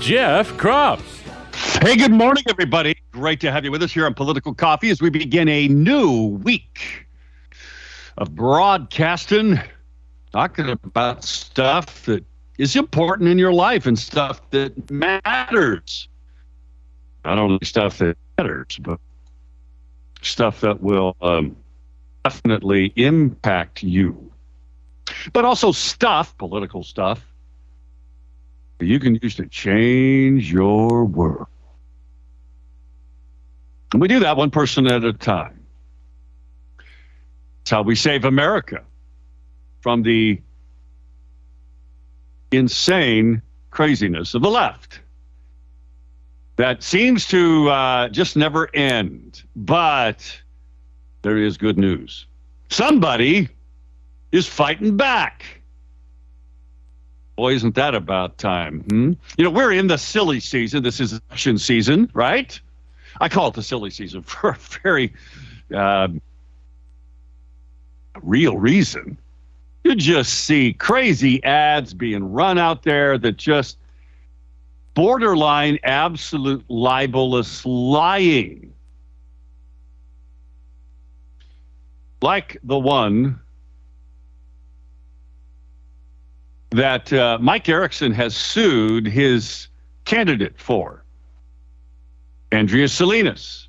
Jeff 0.00 0.52
Kropp. 0.52 1.00
Hey, 1.82 1.96
good 1.96 2.12
morning, 2.12 2.44
everybody. 2.48 2.96
Great 3.12 3.40
to 3.40 3.50
have 3.50 3.64
you 3.64 3.70
with 3.70 3.82
us 3.82 3.92
here 3.92 4.06
on 4.06 4.14
Political 4.14 4.54
Coffee 4.54 4.90
as 4.90 5.00
we 5.00 5.10
begin 5.10 5.48
a 5.48 5.68
new 5.68 6.38
week 6.42 7.06
of 8.18 8.34
broadcasting, 8.34 9.58
talking 10.32 10.68
about 10.68 11.24
stuff 11.24 12.04
that 12.04 12.24
is 12.58 12.76
important 12.76 13.28
in 13.28 13.38
your 13.38 13.52
life 13.52 13.86
and 13.86 13.98
stuff 13.98 14.40
that 14.50 14.90
matters. 14.90 16.08
Not 17.24 17.38
only 17.38 17.58
stuff 17.64 17.98
that 17.98 18.16
matters, 18.38 18.78
but 18.80 19.00
stuff 20.22 20.60
that 20.60 20.82
will 20.82 21.16
um, 21.20 21.56
definitely 22.22 22.92
impact 22.96 23.82
you. 23.82 24.30
But 25.32 25.44
also 25.44 25.72
stuff, 25.72 26.36
political 26.38 26.82
stuff, 26.82 27.24
you 28.80 29.00
can 29.00 29.18
use 29.22 29.34
to 29.36 29.46
change 29.46 30.52
your 30.52 31.04
world. 31.04 31.46
And 33.92 34.00
we 34.00 34.08
do 34.08 34.20
that 34.20 34.36
one 34.36 34.50
person 34.50 34.86
at 34.86 35.04
a 35.04 35.12
time. 35.12 35.64
It's 37.62 37.70
how 37.70 37.82
we 37.82 37.94
save 37.94 38.24
America 38.24 38.82
from 39.80 40.02
the 40.02 40.40
insane 42.52 43.42
craziness 43.70 44.34
of 44.34 44.42
the 44.42 44.50
left 44.50 45.00
that 46.56 46.82
seems 46.82 47.26
to 47.28 47.68
uh, 47.68 48.08
just 48.08 48.36
never 48.36 48.74
end. 48.74 49.42
But 49.54 50.40
there 51.22 51.36
is 51.38 51.56
good 51.56 51.78
news. 51.78 52.26
Somebody 52.70 53.48
is 54.32 54.46
fighting 54.46 54.96
back. 54.96 55.55
Boy, 57.36 57.52
isn't 57.52 57.74
that 57.74 57.94
about 57.94 58.38
time? 58.38 58.80
Hmm? 58.88 59.12
You 59.36 59.44
know, 59.44 59.50
we're 59.50 59.72
in 59.72 59.88
the 59.88 59.98
silly 59.98 60.40
season. 60.40 60.82
This 60.82 61.00
is 61.00 61.12
election 61.12 61.58
season, 61.58 62.10
right? 62.14 62.58
I 63.20 63.28
call 63.28 63.48
it 63.48 63.54
the 63.54 63.62
silly 63.62 63.90
season 63.90 64.22
for 64.22 64.50
a 64.50 64.56
very 64.82 65.12
uh, 65.74 66.08
real 68.22 68.56
reason. 68.56 69.18
You 69.84 69.94
just 69.94 70.32
see 70.44 70.72
crazy 70.72 71.44
ads 71.44 71.94
being 71.94 72.32
run 72.32 72.58
out 72.58 72.82
there 72.82 73.18
that 73.18 73.36
just 73.36 73.78
borderline 74.94 75.78
absolute 75.84 76.64
libelous 76.68 77.64
lying. 77.64 78.72
Like 82.22 82.58
the 82.64 82.78
one 82.78 83.38
that 86.76 87.10
uh, 87.10 87.38
Mike 87.40 87.68
Erickson 87.70 88.12
has 88.12 88.36
sued 88.36 89.06
his 89.06 89.68
candidate 90.04 90.60
for, 90.60 91.02
Andrea 92.52 92.88
Salinas. 92.88 93.68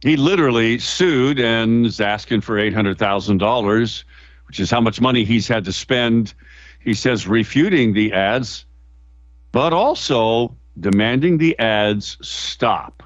He 0.00 0.16
literally 0.16 0.78
sued 0.78 1.38
and 1.38 1.84
is 1.84 2.00
asking 2.00 2.40
for 2.40 2.56
$800,000, 2.56 4.04
which 4.48 4.58
is 4.58 4.70
how 4.70 4.80
much 4.80 5.02
money 5.02 5.22
he's 5.22 5.46
had 5.46 5.66
to 5.66 5.72
spend. 5.72 6.32
He 6.80 6.94
says 6.94 7.28
refuting 7.28 7.92
the 7.92 8.14
ads, 8.14 8.64
but 9.52 9.74
also 9.74 10.56
demanding 10.78 11.36
the 11.36 11.58
ads 11.58 12.16
stop. 12.22 13.02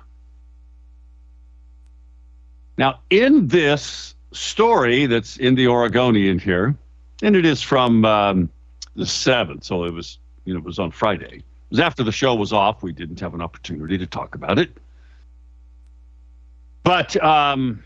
Now, 2.79 3.01
in 3.11 3.49
this 3.49 4.15
story 4.31 5.07
that's 5.07 5.37
in 5.39 5.57
the 5.57 5.67
Oregonian 5.67 6.39
here, 6.39 6.77
and 7.25 7.35
it 7.35 7.47
is 7.47 7.63
from 7.63 8.05
um, 8.05 8.51
the 8.97 9.07
seventh, 9.07 9.65
so 9.65 9.85
it 9.85 9.93
was 9.93 10.19
you 10.45 10.53
know 10.53 10.59
it 10.59 10.65
was 10.65 10.79
on 10.79 10.91
Friday. 10.91 11.37
It 11.37 11.45
was 11.71 11.81
after 11.81 12.05
the 12.05 12.13
show 12.13 12.35
was 12.35 12.53
off. 12.53 12.83
We 12.83 12.93
didn't 12.93 13.19
have 13.21 13.35
an 13.35 13.41
opportunity 13.41 13.97
to 13.97 14.07
talk 14.07 14.35
about 14.35 14.59
it, 14.59 14.77
but 16.83 17.17
um, 17.25 17.83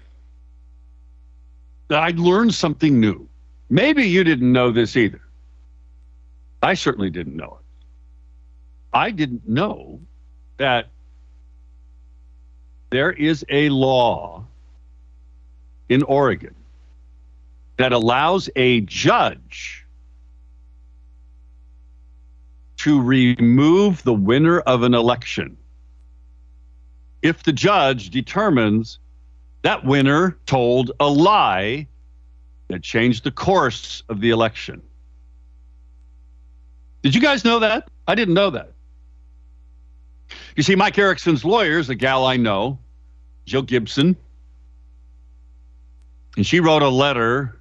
I 1.89 2.11
learned 2.17 2.53
something 2.53 2.99
new. 2.99 3.29
Maybe 3.71 4.05
you 4.05 4.25
didn't 4.25 4.53
know 4.53 4.73
this 4.73 4.97
either. 4.97 5.21
I 6.63 6.75
certainly 6.75 7.11
didn't 7.11 7.37
know 7.37 7.59
it. 7.61 7.65
I 8.93 9.13
didn't 9.13 9.49
know 9.49 10.01
that 10.57 10.89
there 12.91 13.13
is 13.13 13.45
a 13.51 13.69
law 13.69 14.45
in 15.89 16.03
Oregon 16.03 16.55
that 17.79 17.93
allows 17.93 18.51
a 18.57 18.81
judge 18.83 19.87
to 22.77 23.01
remove 23.01 24.03
the 24.03 24.15
winner 24.15 24.61
of 24.61 24.83
an 24.83 24.95
election 24.95 25.57
if 27.23 27.43
the 27.43 27.53
judge 27.53 28.11
determines 28.11 28.99
that 29.63 29.85
winner 29.85 30.39
told 30.47 30.93
a 31.01 31.09
lie 31.09 31.87
that 32.69 32.83
changed 32.83 33.25
the 33.25 33.31
course 33.31 34.03
of 34.09 34.21
the 34.21 34.31
election. 34.31 34.83
Did 37.03 37.15
you 37.15 37.21
guys 37.21 37.45
know 37.45 37.59
that? 37.61 37.89
I 38.07 38.15
didn't 38.15 38.35
know 38.35 38.51
that. 38.51 38.73
You 40.57 40.63
see, 40.63 40.77
Mike 40.77 40.99
Erickson's 40.99 41.45
lawyer 41.45 41.79
is 41.79 41.89
a 41.89 41.95
gal 41.95 42.27
I 42.27 42.37
know, 42.37 42.79
Jill 43.47 43.63
Gibson. 43.63 44.17
And 46.37 46.47
she 46.47 46.61
wrote 46.61 46.83
a 46.83 46.89
letter 46.89 47.58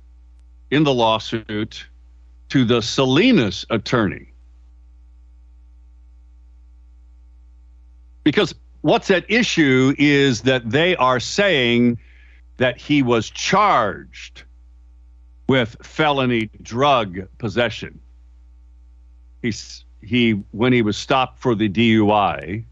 in 0.71 0.83
the 0.83 0.93
lawsuit 0.93 1.85
to 2.49 2.65
the 2.65 2.81
Salinas 2.81 3.65
attorney. 3.69 4.33
Because 8.23 8.53
what's 8.81 9.09
at 9.09 9.29
issue 9.29 9.95
is 9.97 10.41
that 10.41 10.69
they 10.69 10.95
are 10.97 11.19
saying 11.19 11.97
that 12.57 12.79
he 12.79 13.01
was 13.01 13.29
charged 13.29 14.43
with 15.47 15.77
felony 15.81 16.49
drug 16.61 17.19
possession. 17.37 17.99
He's, 19.41 19.85
he, 20.01 20.31
when 20.51 20.73
he 20.73 20.81
was 20.81 20.97
stopped 20.97 21.39
for 21.39 21.55
the 21.55 21.69
DUI, 21.69 22.65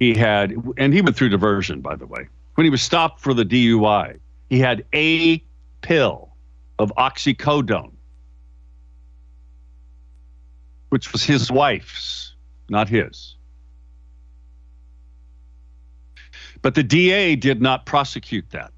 he 0.00 0.14
had, 0.14 0.56
and 0.78 0.92
he 0.92 1.00
went 1.00 1.14
through 1.14 1.28
diversion, 1.28 1.80
by 1.80 1.94
the 1.94 2.06
way. 2.06 2.26
When 2.54 2.64
he 2.64 2.70
was 2.70 2.82
stopped 2.82 3.20
for 3.20 3.34
the 3.34 3.44
DUI, 3.44 4.18
he 4.50 4.58
had 4.58 4.84
a 4.92 5.42
pill 5.82 6.31
of 6.78 6.92
oxycodone, 6.96 7.92
which 10.88 11.12
was 11.12 11.22
his 11.22 11.50
wife's, 11.50 12.34
not 12.68 12.88
his. 12.88 13.36
But 16.62 16.74
the 16.74 16.82
DA 16.82 17.36
did 17.36 17.60
not 17.60 17.86
prosecute 17.86 18.48
that. 18.50 18.72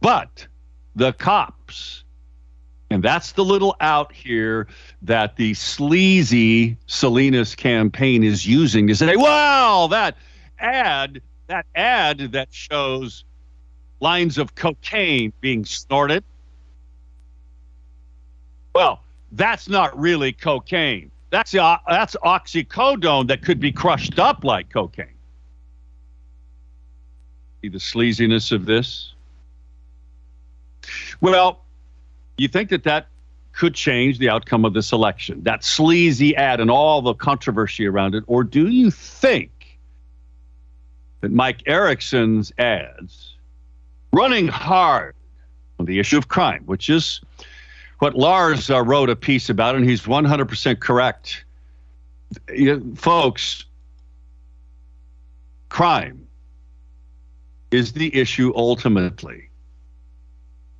But 0.00 0.46
the 0.94 1.12
cops, 1.12 2.04
and 2.90 3.02
that's 3.02 3.32
the 3.32 3.44
little 3.44 3.74
out 3.80 4.12
here 4.12 4.68
that 5.02 5.36
the 5.36 5.54
sleazy 5.54 6.76
Salinas 6.86 7.54
campaign 7.54 8.22
is 8.22 8.46
using 8.46 8.86
to 8.86 8.94
say, 8.94 9.16
wow, 9.16 9.88
that 9.90 10.16
ad, 10.58 11.20
that 11.48 11.66
ad 11.74 12.18
that 12.32 12.48
shows 12.52 13.24
lines 14.00 14.38
of 14.38 14.54
cocaine 14.54 15.32
being 15.40 15.64
snorted. 15.64 16.24
Well, 18.74 19.02
that's 19.32 19.68
not 19.68 19.98
really 19.98 20.32
cocaine. 20.32 21.10
That's 21.30 21.54
uh, 21.54 21.78
that's 21.88 22.16
oxycodone 22.24 23.28
that 23.28 23.42
could 23.42 23.58
be 23.58 23.72
crushed 23.72 24.18
up 24.18 24.44
like 24.44 24.70
cocaine. 24.70 25.08
See 27.62 27.68
the 27.68 27.78
sleaziness 27.78 28.52
of 28.52 28.66
this? 28.66 29.12
Well, 31.20 31.64
you 32.38 32.48
think 32.48 32.70
that 32.70 32.84
that 32.84 33.08
could 33.52 33.74
change 33.74 34.18
the 34.18 34.28
outcome 34.28 34.64
of 34.64 34.74
this 34.74 34.92
election? 34.92 35.42
That 35.42 35.64
sleazy 35.64 36.36
ad 36.36 36.60
and 36.60 36.70
all 36.70 37.02
the 37.02 37.14
controversy 37.14 37.86
around 37.86 38.14
it, 38.14 38.22
or 38.26 38.44
do 38.44 38.68
you 38.68 38.90
think 38.90 39.78
that 41.22 41.32
Mike 41.32 41.62
Erickson's 41.66 42.52
ads 42.58 43.35
running 44.16 44.48
hard 44.48 45.14
on 45.78 45.84
the 45.84 45.98
issue 45.98 46.16
of 46.16 46.28
crime, 46.28 46.62
which 46.64 46.88
is 46.88 47.20
what 47.98 48.14
Lars 48.14 48.70
uh, 48.70 48.82
wrote 48.82 49.10
a 49.10 49.16
piece 49.16 49.50
about, 49.50 49.74
and 49.76 49.84
he's 49.84 50.02
100% 50.02 50.80
correct. 50.80 51.44
You- 52.48 52.94
folks, 52.96 53.66
crime 55.68 56.26
is 57.70 57.92
the 57.92 58.14
issue 58.16 58.52
ultimately 58.56 59.50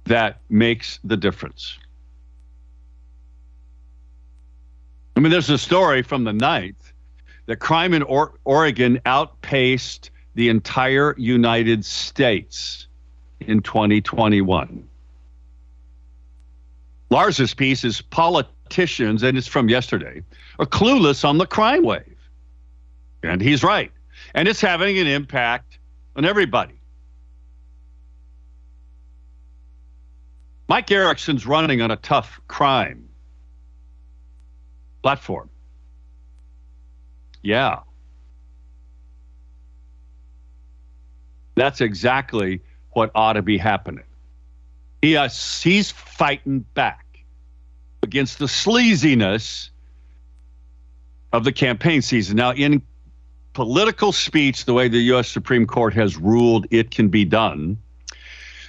that 0.05 0.41
makes 0.49 0.99
the 1.05 1.17
difference. 1.17 1.79
I 5.15 5.21
mean, 5.21 5.31
there's 5.31 5.51
a 5.51 5.59
story 5.59 6.03
from 6.03 6.25
the 6.25 6.33
ninth 6.33 6.93
that 7.47 7.57
crime 7.57 7.93
in 7.93 8.03
or- 8.03 8.39
Oregon 8.45 8.99
outpaced 9.05 10.11
the 10.35 10.49
entire 10.49 11.15
United 11.19 11.85
States 11.85 12.87
in 13.41 13.61
2021. 13.61 14.89
Lars's 17.11 17.55
piece 17.55 17.85
is 17.85 18.01
politicians, 18.01 19.23
and 19.23 19.39
it's 19.39 19.47
from 19.47 19.69
yesterday, 19.69 20.23
are 20.59 20.67
clueless 20.67 21.25
on 21.25 21.39
the 21.39 21.47
crime 21.47 21.85
wave. 21.85 22.17
And 23.23 23.41
he's 23.41 23.63
right. 23.63 23.93
And 24.35 24.49
it's 24.49 24.61
having 24.61 24.99
an 24.99 25.07
impact 25.07 25.79
on 26.17 26.25
everybody. 26.25 26.75
Mike 30.69 30.91
Erickson's 30.91 31.47
running 31.47 31.81
on 31.81 31.91
a 31.93 31.97
tough 31.97 32.41
crime 32.49 33.09
platform. 35.03 35.49
Yeah. 37.43 37.81
That's 41.55 41.81
exactly 41.81 42.61
what 42.97 43.11
ought 43.15 43.35
to 43.35 43.43
be 43.43 43.59
happening. 43.59 44.05
He, 45.03 45.19
uh, 45.19 45.29
he's 45.29 45.91
fighting 45.91 46.61
back 46.73 47.05
against 48.03 48.39
the 48.39 48.47
sleaziness 48.47 49.69
of 51.35 51.45
the 51.45 51.53
campaign 51.53 52.01
season. 52.01 52.37
Now, 52.37 52.53
in 52.53 52.81
political 53.53 54.13
speech, 54.13 54.65
the 54.65 54.73
way 54.73 54.89
the 54.89 54.99
U.S. 55.13 55.29
Supreme 55.29 55.67
Court 55.67 55.93
has 55.93 56.17
ruled 56.17 56.67
it 56.71 56.91
can 56.91 57.09
be 57.09 57.27
done, 57.27 57.77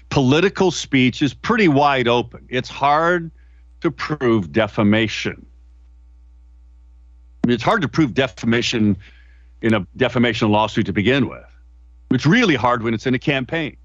political 0.09 0.71
speech 0.71 1.21
is 1.21 1.33
pretty 1.33 1.69
wide 1.69 2.09
open. 2.09 2.45
It's 2.49 2.69
hard 2.69 3.31
to 3.79 3.91
prove 3.91 4.51
defamation. 4.51 5.45
I 7.43 7.47
mean, 7.47 7.53
it's 7.53 7.63
hard 7.63 7.81
to 7.81 7.87
prove 7.87 8.13
defamation 8.13 8.97
in 9.61 9.73
a 9.73 9.87
defamation 9.95 10.49
lawsuit 10.49 10.85
to 10.87 10.93
begin 10.93 11.29
with. 11.29 11.45
It's 12.11 12.25
really 12.25 12.55
hard 12.55 12.83
when 12.83 12.93
it's 12.93 13.05
in 13.05 13.13
a 13.13 13.19
campaign. 13.19 13.77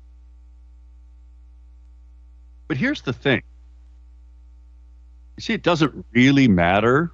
But 2.68 2.76
here's 2.76 3.02
the 3.02 3.12
thing 3.12 3.42
you 5.36 5.40
see, 5.42 5.54
it 5.54 5.62
doesn't 5.62 6.04
really 6.12 6.48
matter 6.48 7.12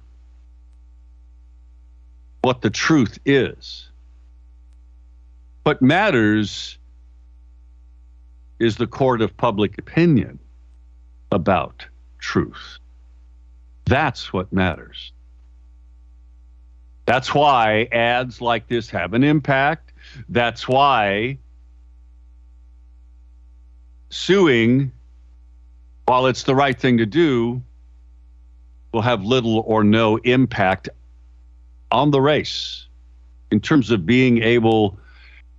what 2.41 2.61
the 2.61 2.69
truth 2.69 3.17
is. 3.25 3.89
What 5.63 5.81
matters 5.81 6.77
is 8.59 8.75
the 8.75 8.87
court 8.87 9.21
of 9.21 9.35
public 9.37 9.77
opinion 9.77 10.39
about 11.31 11.85
truth. 12.17 12.77
That's 13.85 14.33
what 14.33 14.51
matters. 14.51 15.11
That's 17.05 17.33
why 17.33 17.87
ads 17.91 18.41
like 18.41 18.67
this 18.67 18.89
have 18.89 19.13
an 19.13 19.23
impact. 19.23 19.93
That's 20.27 20.67
why 20.67 21.39
suing, 24.09 24.91
while 26.09 26.25
it's 26.25 26.41
the 26.41 26.55
right 26.55 26.79
thing 26.79 26.97
to 26.97 27.05
do, 27.05 27.61
will 28.93 29.03
have 29.03 29.23
little 29.23 29.59
or 29.67 29.83
no 29.83 30.17
impact 30.17 30.89
on 31.91 32.09
the 32.09 32.19
race 32.19 32.87
in 33.51 33.59
terms 33.59 33.91
of 33.91 34.07
being 34.07 34.41
able 34.41 34.97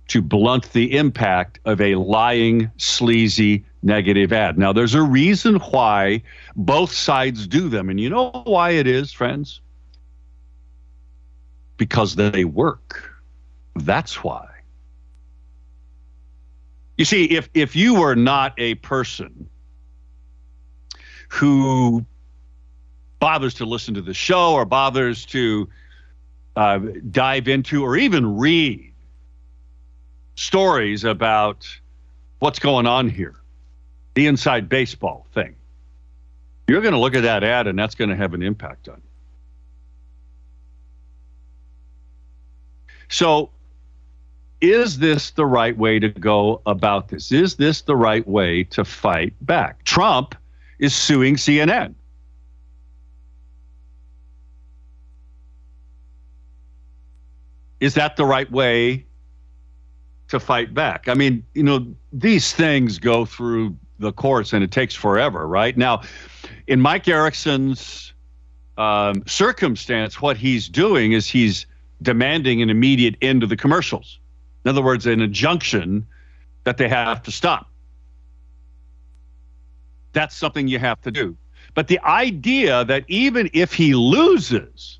to 0.09 0.21
blunt 0.21 0.73
the 0.73 0.97
impact 0.97 1.61
of 1.63 1.79
a 1.79 1.95
lying, 1.95 2.69
sleazy, 2.75 3.63
negative 3.81 4.33
ad. 4.33 4.57
Now, 4.57 4.73
there's 4.73 4.93
a 4.93 5.01
reason 5.01 5.55
why 5.55 6.21
both 6.57 6.91
sides 6.91 7.47
do 7.47 7.69
them. 7.69 7.89
And 7.89 7.97
you 7.97 8.09
know 8.09 8.43
why 8.43 8.71
it 8.71 8.87
is, 8.87 9.13
friends? 9.13 9.61
Because 11.77 12.15
they 12.15 12.43
work. 12.43 13.09
That's 13.77 14.21
why. 14.21 14.49
You 16.97 17.05
see, 17.05 17.23
if, 17.23 17.49
if 17.53 17.73
you 17.73 17.95
were 17.95 18.15
not 18.15 18.53
a 18.57 18.75
person 18.75 19.47
who 21.31 22.05
bothers 23.19 23.53
to 23.53 23.65
listen 23.65 23.93
to 23.93 24.01
the 24.01 24.13
show 24.13 24.53
or 24.53 24.65
bothers 24.65 25.25
to 25.25 25.69
uh, 26.57 26.79
dive 27.09 27.47
into 27.47 27.83
or 27.83 27.95
even 27.95 28.37
read 28.37 28.91
stories 30.35 31.05
about 31.05 31.67
what's 32.39 32.59
going 32.59 32.85
on 32.85 33.07
here, 33.07 33.35
the 34.13 34.27
inside 34.27 34.67
baseball 34.67 35.25
thing. 35.33 35.55
You're 36.67 36.81
going 36.81 36.93
to 36.93 36.99
look 36.99 37.15
at 37.15 37.23
that 37.23 37.45
ad 37.45 37.65
and 37.65 37.79
that's 37.79 37.95
going 37.95 38.09
to 38.09 38.15
have 38.17 38.33
an 38.33 38.41
impact 38.41 38.89
on 38.89 38.95
you. 38.97 39.01
So, 43.07 43.51
is 44.59 44.99
this 44.99 45.31
the 45.31 45.45
right 45.45 45.77
way 45.77 45.97
to 45.99 46.09
go 46.09 46.61
about 46.65 47.07
this? 47.07 47.31
Is 47.31 47.55
this 47.55 47.81
the 47.81 47.95
right 47.95 48.27
way 48.27 48.65
to 48.65 48.83
fight 48.83 49.33
back? 49.41 49.83
Trump 49.85 50.35
is 50.81 50.93
suing 50.93 51.35
CNN. 51.35 51.93
Is 57.79 57.93
that 57.93 58.17
the 58.17 58.25
right 58.25 58.51
way 58.51 59.05
to 60.27 60.39
fight 60.39 60.73
back? 60.73 61.07
I 61.07 61.13
mean, 61.13 61.45
you 61.53 61.63
know, 61.63 61.95
these 62.11 62.51
things 62.51 62.99
go 62.99 63.25
through 63.25 63.77
the 63.99 64.11
courts 64.11 64.53
and 64.53 64.63
it 64.63 64.71
takes 64.71 64.93
forever, 64.93 65.47
right? 65.47 65.77
Now, 65.77 66.01
in 66.67 66.81
Mike 66.81 67.07
Erickson's 67.07 68.13
um, 68.77 69.23
circumstance, 69.27 70.21
what 70.21 70.37
he's 70.37 70.67
doing 70.67 71.13
is 71.13 71.27
he's 71.27 71.67
demanding 72.01 72.61
an 72.61 72.69
immediate 72.69 73.15
end 73.21 73.43
of 73.43 73.49
the 73.49 73.57
commercials. 73.57 74.19
In 74.65 74.69
other 74.69 74.81
words, 74.81 75.05
an 75.05 75.21
injunction 75.21 76.07
that 76.63 76.77
they 76.77 76.87
have 76.87 77.21
to 77.23 77.31
stop. 77.31 77.70
That's 80.13 80.35
something 80.35 80.67
you 80.67 80.79
have 80.79 81.01
to 81.01 81.11
do. 81.11 81.37
But 81.73 81.87
the 81.87 81.99
idea 81.99 82.83
that 82.85 83.05
even 83.07 83.49
if 83.53 83.73
he 83.73 83.95
loses, 83.95 84.99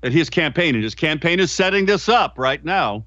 that 0.00 0.12
his 0.12 0.28
campaign, 0.28 0.74
and 0.74 0.82
his 0.82 0.94
campaign 0.94 1.38
is 1.38 1.52
setting 1.52 1.86
this 1.86 2.08
up 2.08 2.38
right 2.38 2.64
now, 2.64 3.04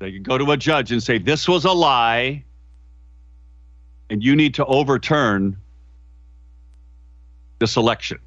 they 0.00 0.12
can 0.12 0.22
go 0.22 0.38
to 0.38 0.50
a 0.50 0.56
judge 0.56 0.92
and 0.92 1.02
say, 1.02 1.18
This 1.18 1.48
was 1.48 1.64
a 1.64 1.72
lie, 1.72 2.44
and 4.08 4.22
you 4.22 4.34
need 4.34 4.54
to 4.54 4.64
overturn 4.64 5.56
this 7.58 7.76
election. 7.76 8.18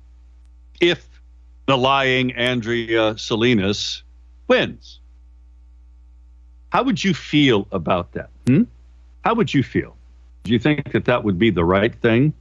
If 0.79 1.13
the 1.65 1.77
lying 1.77 2.33
Andrea 2.33 3.17
Salinas 3.17 4.03
wins. 4.47 4.99
How 6.71 6.83
would 6.83 7.03
you 7.03 7.13
feel 7.13 7.67
about 7.71 8.13
that? 8.13 8.29
Hmm? 8.47 8.63
How 9.23 9.33
would 9.35 9.53
you 9.53 9.63
feel? 9.63 9.92
Do 10.43 10.51
you 10.51 10.59
think 10.59 10.91
that 10.91 11.05
that 11.05 11.23
would 11.23 11.39
be 11.39 11.49
the 11.49 11.63
right 11.63 11.95
thing? 11.95 12.33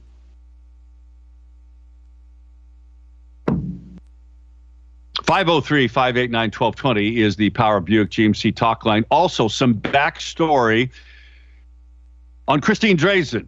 Five 5.23 5.47
zero 5.47 5.61
three 5.61 5.87
five 5.87 6.17
eight 6.17 6.31
nine 6.31 6.51
twelve 6.51 6.75
twenty 6.75 7.21
is 7.21 7.37
the 7.37 7.49
Power 7.51 7.79
Buick 7.79 8.09
GMC 8.09 8.53
talk 8.55 8.85
line. 8.85 9.05
Also, 9.09 9.47
some 9.47 9.75
backstory 9.75 10.89
on 12.47 12.59
Christine 12.59 12.97
Drazan. 12.97 13.47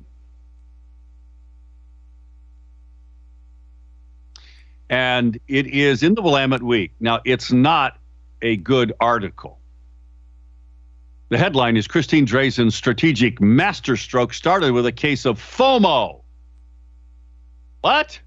And 4.90 5.38
it 5.48 5.68
is 5.68 6.02
in 6.02 6.16
the 6.16 6.22
Willamette 6.22 6.64
Week. 6.64 6.94
Now, 7.00 7.20
it's 7.26 7.52
not 7.52 8.00
a 8.42 8.56
good 8.58 8.94
article. 9.02 9.60
The 11.36 11.40
headline 11.40 11.76
is 11.76 11.86
Christine 11.86 12.26
Drazan's 12.26 12.76
strategic 12.76 13.42
masterstroke 13.42 14.34
started 14.34 14.72
with 14.72 14.86
a 14.86 14.92
case 14.94 15.26
of 15.26 15.38
FOMO. 15.38 16.22
What? 17.82 18.18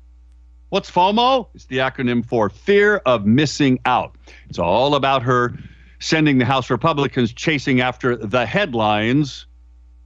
What's 0.68 0.90
FOMO? 0.90 1.48
It's 1.54 1.64
the 1.64 1.78
acronym 1.78 2.22
for 2.22 2.50
fear 2.50 2.96
of 3.06 3.24
missing 3.24 3.78
out. 3.86 4.14
It's 4.50 4.58
all 4.58 4.94
about 4.94 5.22
her 5.22 5.58
sending 6.00 6.36
the 6.36 6.44
House 6.44 6.68
Republicans 6.68 7.32
chasing 7.32 7.80
after 7.80 8.14
the 8.14 8.44
headlines 8.44 9.46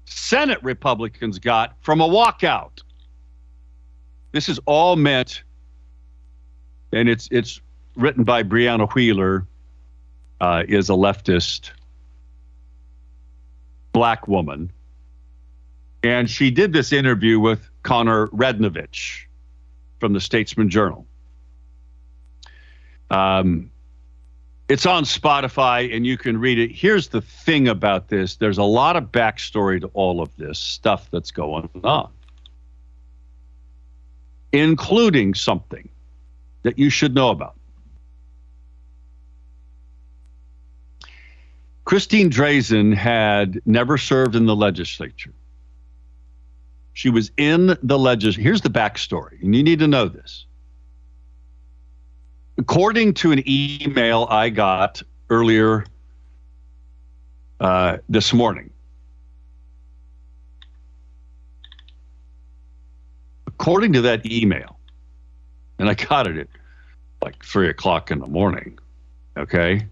Senate 0.05 0.63
Republicans 0.63 1.41
got 1.41 1.75
from 1.81 2.01
a 2.01 2.07
walkout. 2.07 2.85
This 4.31 4.49
is 4.49 4.61
all 4.65 4.95
meant, 4.95 5.43
and 6.93 7.09
it's 7.09 7.27
it's 7.33 7.61
written 7.97 8.23
by 8.23 8.45
Brianna 8.45 8.89
Wheeler, 8.93 9.45
uh, 10.41 10.63
is 10.69 10.89
a 10.89 10.93
leftist 10.93 11.73
black 13.93 14.27
woman 14.29 14.71
And 16.03 16.29
she 16.29 16.51
did 16.51 16.73
this 16.73 16.93
interview 16.93 17.39
with 17.39 17.69
Connor 17.83 18.29
Radnovich 18.29 19.27
from 20.01 20.13
the 20.13 20.21
Statesman 20.21 20.69
Journal. 20.69 21.07
Um, 23.11 23.71
it's 24.69 24.87
on 24.87 25.05
Spotify 25.05 25.95
and 25.95 26.07
you 26.07 26.17
can 26.17 26.39
read 26.39 26.59
it. 26.59 26.73
Here's 26.73 27.09
the 27.09 27.21
thing 27.21 27.69
about 27.69 28.09
this 28.09 28.37
there's 28.37 28.59
a 28.59 28.65
lot 28.65 28.97
of 28.97 29.13
backstory 29.13 29.81
to 29.81 29.89
all 29.89 30.21
of 30.23 30.35
this 30.37 30.59
stuff 30.59 31.11
that's 31.11 31.31
going 31.31 31.69
on, 31.85 32.11
including 34.53 35.35
something 35.35 35.89
that 36.63 36.79
you 36.79 36.91
should 36.91 37.15
know 37.15 37.31
about. 37.31 37.55
Christine 41.85 42.31
Drazan 42.31 42.95
had 42.95 43.61
never 43.67 43.99
served 43.99 44.37
in 44.37 44.47
the 44.47 44.55
legislature. 44.55 45.33
She 46.93 47.11
was 47.11 47.33
in 47.37 47.77
the 47.83 47.99
legislature. 47.99 48.43
Here's 48.43 48.61
the 48.61 48.69
backstory, 48.69 49.43
and 49.43 49.55
you 49.57 49.63
need 49.63 49.81
to 49.81 49.89
know 49.89 50.09
this. 50.09 50.47
According 52.59 53.15
to 53.15 53.33
an 53.33 53.43
email 53.49 54.27
I 54.31 54.51
got 54.51 55.03
earlier 55.31 55.87
uh, 57.59 57.97
this 58.09 58.33
morning, 58.33 58.71
according 63.47 63.95
to 63.95 64.03
that 64.03 64.27
email, 64.27 64.79
and 65.79 65.89
I 65.89 65.95
got 65.95 66.27
it 66.27 66.37
at 66.37 66.49
like 67.23 67.43
three 67.45 67.69
o'clock 67.69 68.11
in 68.11 68.19
the 68.19 68.27
morning, 68.27 68.79
okay? 69.37 69.87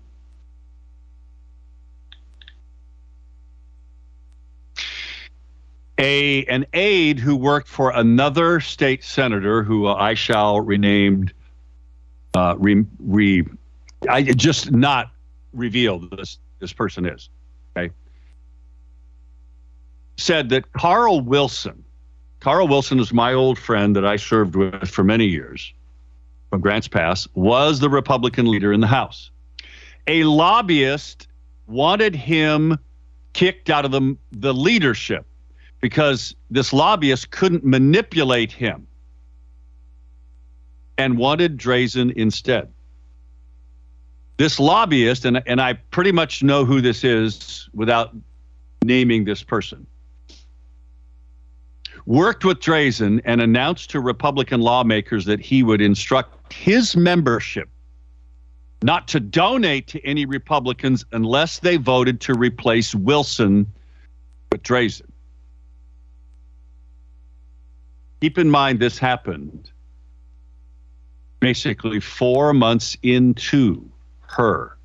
A 6.00 6.44
an 6.46 6.66
aide 6.72 7.18
who 7.18 7.36
worked 7.36 7.68
for 7.68 7.90
another 7.90 8.58
state 8.58 9.04
senator 9.04 9.62
who 9.62 9.86
I 9.86 10.14
shall 10.14 10.60
renamed 10.60 11.32
uh, 12.34 12.54
re, 12.58 12.84
re 12.98 13.44
I 14.08 14.22
just 14.22 14.72
not 14.72 15.10
reveal 15.52 15.98
this 15.98 16.38
this 16.58 16.72
person 16.72 17.04
is 17.04 17.28
okay? 17.76 17.92
Said 20.16 20.48
that 20.48 20.72
Carl 20.72 21.20
Wilson 21.20 21.84
Carl 22.40 22.66
Wilson 22.66 22.98
is 22.98 23.12
my 23.12 23.34
old 23.34 23.58
friend 23.58 23.94
that 23.94 24.06
I 24.06 24.16
served 24.16 24.56
with 24.56 24.88
for 24.88 25.04
many 25.04 25.26
years 25.26 25.74
from 26.48 26.62
Grants 26.62 26.88
Pass 26.88 27.28
was 27.34 27.78
the 27.78 27.90
Republican 27.90 28.46
leader 28.46 28.72
in 28.72 28.80
the 28.80 28.86
House. 28.86 29.30
A 30.06 30.24
lobbyist 30.24 31.28
wanted 31.66 32.16
him 32.16 32.78
kicked 33.34 33.68
out 33.68 33.84
of 33.84 33.90
the 33.90 34.16
the 34.32 34.54
leadership 34.54 35.26
because 35.80 36.34
this 36.50 36.72
lobbyist 36.72 37.30
couldn't 37.30 37.64
manipulate 37.64 38.52
him 38.52 38.86
and 40.98 41.16
wanted 41.16 41.58
Drazan 41.58 42.12
instead. 42.12 42.72
This 44.36 44.60
lobbyist, 44.60 45.24
and, 45.24 45.42
and 45.46 45.60
I 45.60 45.74
pretty 45.74 46.12
much 46.12 46.42
know 46.42 46.64
who 46.64 46.80
this 46.80 47.04
is 47.04 47.68
without 47.74 48.14
naming 48.84 49.24
this 49.24 49.42
person, 49.42 49.86
worked 52.06 52.44
with 52.44 52.60
Drazan 52.60 53.20
and 53.24 53.40
announced 53.40 53.90
to 53.90 54.00
Republican 54.00 54.60
lawmakers 54.60 55.24
that 55.26 55.40
he 55.40 55.62
would 55.62 55.80
instruct 55.80 56.52
his 56.52 56.96
membership 56.96 57.68
not 58.82 59.08
to 59.08 59.20
donate 59.20 59.86
to 59.88 60.04
any 60.06 60.24
Republicans 60.24 61.04
unless 61.12 61.58
they 61.58 61.76
voted 61.76 62.20
to 62.22 62.34
replace 62.34 62.94
Wilson 62.94 63.70
with 64.50 64.62
Drazan. 64.62 65.09
Keep 68.20 68.38
in 68.38 68.50
mind, 68.50 68.80
this 68.80 68.98
happened 68.98 69.70
basically 71.40 72.00
four 72.00 72.52
months 72.52 72.96
into 73.02 73.90
her, 74.20 74.76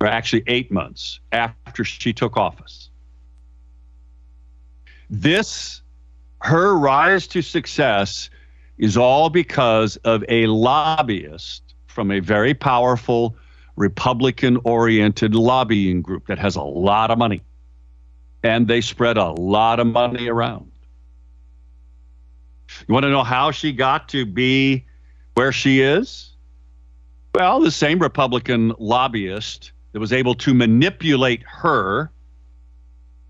or 0.00 0.06
actually 0.06 0.42
eight 0.46 0.70
months 0.70 1.20
after 1.32 1.82
she 1.82 2.12
took 2.12 2.36
office. 2.36 2.90
This, 5.08 5.82
her 6.42 6.76
rise 6.76 7.26
to 7.28 7.40
success, 7.42 8.28
is 8.76 8.96
all 8.96 9.30
because 9.30 9.96
of 9.98 10.24
a 10.28 10.46
lobbyist 10.46 11.62
from 11.86 12.10
a 12.10 12.20
very 12.20 12.52
powerful 12.52 13.36
Republican 13.76 14.58
oriented 14.64 15.34
lobbying 15.34 16.02
group 16.02 16.26
that 16.26 16.38
has 16.38 16.56
a 16.56 16.62
lot 16.62 17.10
of 17.10 17.18
money. 17.18 17.40
And 18.42 18.68
they 18.68 18.82
spread 18.82 19.16
a 19.16 19.30
lot 19.30 19.80
of 19.80 19.86
money 19.86 20.28
around. 20.28 20.70
You 22.86 22.94
want 22.94 23.04
to 23.04 23.10
know 23.10 23.24
how 23.24 23.50
she 23.50 23.72
got 23.72 24.08
to 24.10 24.26
be 24.26 24.84
where 25.34 25.52
she 25.52 25.80
is? 25.80 26.30
Well, 27.34 27.60
the 27.60 27.70
same 27.70 27.98
Republican 27.98 28.72
lobbyist 28.78 29.72
that 29.92 30.00
was 30.00 30.12
able 30.12 30.34
to 30.36 30.54
manipulate 30.54 31.42
her, 31.44 32.10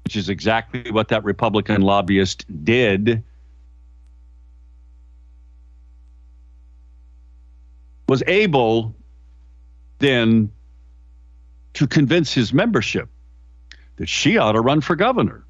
which 0.05 0.17
is 0.17 0.29
exactly 0.29 0.91
what 0.91 1.09
that 1.09 1.25
Republican 1.25 1.83
lobbyist 1.83 2.45
did, 2.65 3.23
was 8.09 8.23
able 8.27 8.95
then 9.99 10.51
to 11.73 11.87
convince 11.87 12.33
his 12.33 12.53
membership 12.53 13.09
that 13.97 14.09
she 14.09 14.37
ought 14.37 14.53
to 14.53 14.61
run 14.61 14.81
for 14.81 14.97
governor. 14.97 15.45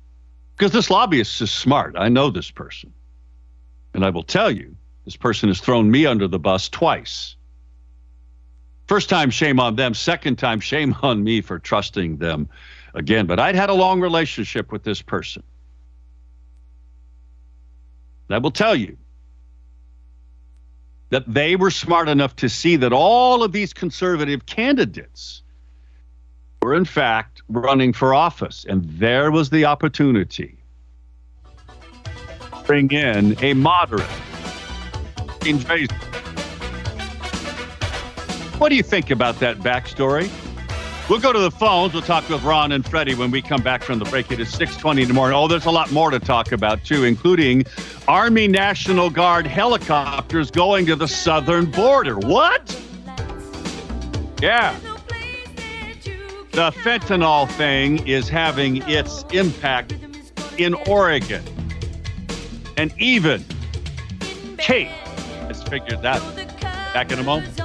Because 0.57 0.71
this 0.71 0.91
lobbyist 0.91 1.41
is 1.43 1.51
smart. 1.51 1.97
I 1.99 2.09
know 2.09 2.31
this 2.31 2.51
person. 2.51 2.93
And 3.95 4.05
I 4.05 4.11
will 4.11 4.25
tell 4.25 4.51
you, 4.51 4.77
this 5.05 5.17
person 5.17 5.49
has 5.49 5.61
thrown 5.61 5.91
me 5.91 6.05
under 6.05 6.27
the 6.27 6.39
bus 6.39 6.69
twice. 6.69 7.37
First 8.89 9.09
time, 9.09 9.31
shame 9.31 9.61
on 9.61 9.77
them. 9.77 9.95
Second 9.95 10.37
time, 10.37 10.61
shame 10.73 10.95
on 11.03 11.23
me 11.23 11.41
for 11.41 11.59
trusting 11.59 12.19
them 12.19 12.49
again. 12.95 13.27
But 13.27 13.39
I'd 13.39 13.55
had 13.55 13.71
a 13.71 13.75
long 13.75 14.01
relationship 14.01 14.73
with 14.73 14.83
this 14.83 15.01
person. 15.01 15.43
And 18.29 18.37
I 18.37 18.39
will 18.39 18.51
tell 18.51 18.75
you 18.75 18.97
that 21.11 21.33
they 21.33 21.55
were 21.55 21.71
smart 21.71 22.09
enough 22.09 22.35
to 22.37 22.49
see 22.49 22.77
that 22.77 22.93
all 22.93 23.43
of 23.45 23.53
these 23.53 23.73
conservative 23.73 24.47
candidates 24.47 25.43
were, 26.63 26.75
in 26.75 26.87
fact, 26.87 27.43
running 27.49 27.93
for 27.93 28.15
office. 28.15 28.65
And 28.69 28.85
there 28.85 29.31
was 29.31 29.51
the 29.51 29.67
opportunity 29.67 30.64
bring 32.67 32.91
in 32.91 33.37
a 33.43 33.55
moderate. 33.55 34.03
What 38.59 38.69
do 38.71 38.77
you 38.77 38.83
think 38.83 39.11
about 39.11 39.41
that 39.41 39.59
backstory? 39.59 40.31
We'll 41.11 41.21
go 41.21 41.35
to 41.35 41.39
the 41.39 41.51
phones. 41.51 41.93
We'll 41.93 42.03
talk 42.03 42.27
with 42.31 42.43
Ron 42.45 42.73
and 42.73 42.83
Freddie 42.89 43.15
when 43.15 43.31
we 43.31 43.43
come 43.43 43.63
back 43.63 43.83
from 43.83 43.99
the 43.99 44.07
break. 44.07 44.33
It 44.33 44.41
is 44.41 44.49
620 44.49 45.03
in 45.03 45.09
the 45.09 45.13
morning. 45.13 45.37
Oh, 45.37 45.47
there's 45.47 45.67
a 45.67 45.71
lot 45.71 45.93
more 45.93 46.11
to 46.11 46.19
talk 46.19 46.51
about, 46.51 46.83
too, 46.83 47.05
including 47.05 47.67
Army 48.09 48.49
National 48.49 49.11
Guard 49.11 49.47
helicopters 49.47 50.51
going 50.51 50.87
to 50.87 50.97
the 50.97 51.07
southern 51.07 51.71
border. 51.71 52.19
What? 52.19 52.75
Yeah. 54.41 54.75
The 56.53 56.71
fentanyl 56.71 57.51
thing 57.51 58.07
is 58.07 58.31
having 58.31 58.79
its 58.89 59.25
impact 59.33 59.95
in 60.57 60.73
Oregon. 60.87 61.45
And 62.77 62.93
even 62.99 63.45
Kate 64.59 64.89
has 65.49 65.63
figured 65.63 66.03
that. 66.03 66.21
Back 66.93 67.13
in 67.13 67.19
a 67.19 67.23
moment. 67.23 67.61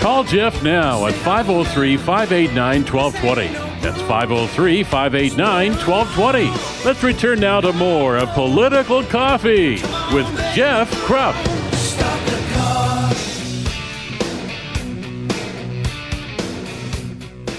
Call 0.00 0.24
Jeff 0.24 0.62
now 0.62 1.06
at 1.06 1.14
503 1.14 1.96
589 1.96 2.84
1220. 2.84 3.48
That's 3.80 4.00
503 4.02 4.82
589 4.84 5.72
1220. 5.72 6.84
Let's 6.84 7.02
return 7.02 7.40
now 7.40 7.60
to 7.60 7.72
more 7.72 8.16
of 8.16 8.28
Political 8.30 9.04
Coffee 9.04 9.74
with 10.12 10.26
Jeff 10.54 10.90
Kropp. 11.06 11.61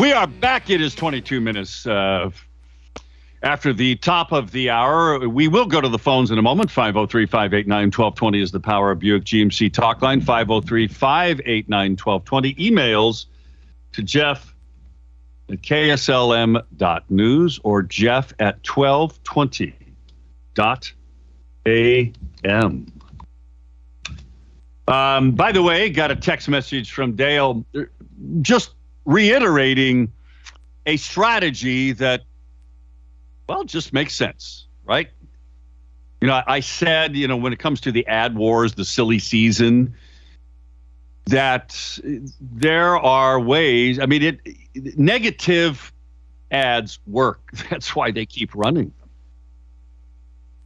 We 0.04 0.12
are 0.12 0.28
back. 0.28 0.70
It 0.70 0.82
is 0.82 0.94
22 0.96 1.40
minutes 1.40 1.88
uh, 1.88 2.30
after 3.42 3.72
the 3.72 3.96
top 3.96 4.34
of 4.34 4.52
the 4.52 4.70
hour. 4.70 5.30
We 5.30 5.48
will 5.48 5.66
go 5.66 5.80
to 5.80 5.88
the 5.88 5.98
phones 5.98 6.30
in 6.30 6.38
a 6.38 6.42
moment. 6.42 6.70
503 6.70 7.26
589 7.26 7.86
1220 7.86 8.42
is 8.42 8.52
the 8.52 8.60
Power 8.60 8.92
of 8.92 9.00
Buick 9.00 9.24
GMC 9.24 9.72
talk 9.72 10.02
line. 10.02 10.20
503 10.20 10.90
589 10.90 11.92
1220. 11.92 12.54
Emails 12.56 13.28
to 13.94 14.04
Jeff 14.04 14.54
at 15.50 15.62
KSLM.news 15.62 17.60
or 17.64 17.84
Jeff 17.84 18.34
at 18.40 18.62
1220.tv. 18.64 20.94
a.m. 21.66 22.88
Um, 24.86 25.32
by 25.32 25.54
the 25.54 25.64
way, 25.64 25.90
got 25.90 26.12
a 26.12 26.16
text 26.18 26.50
message 26.50 26.92
from 26.92 27.16
Dale 27.16 27.66
just 28.42 28.74
reiterating 29.06 30.12
a 30.86 30.98
strategy 30.98 31.92
that, 31.94 32.22
well, 33.48 33.64
just 33.64 33.94
makes 33.94 34.16
sense, 34.16 34.68
right? 34.86 35.10
You 36.22 36.28
know, 36.28 36.42
I 36.48 36.62
said, 36.62 37.16
you 37.16 37.28
know, 37.28 37.38
when 37.38 37.52
it 37.52 37.60
comes 37.60 37.82
to 37.82 37.92
the 37.92 38.06
ad 38.08 38.36
wars, 38.36 38.76
the 38.76 38.86
silly 38.86 39.20
season, 39.20 39.94
that 41.26 42.00
there 42.40 42.98
are 42.98 43.40
ways, 43.40 44.00
I 44.00 44.06
mean, 44.06 44.24
it 44.24 44.98
negative 44.98 45.92
ads 46.52 47.00
work. 47.08 47.52
That's 47.70 47.96
why 47.96 48.12
they 48.12 48.26
keep 48.26 48.54
running 48.56 48.94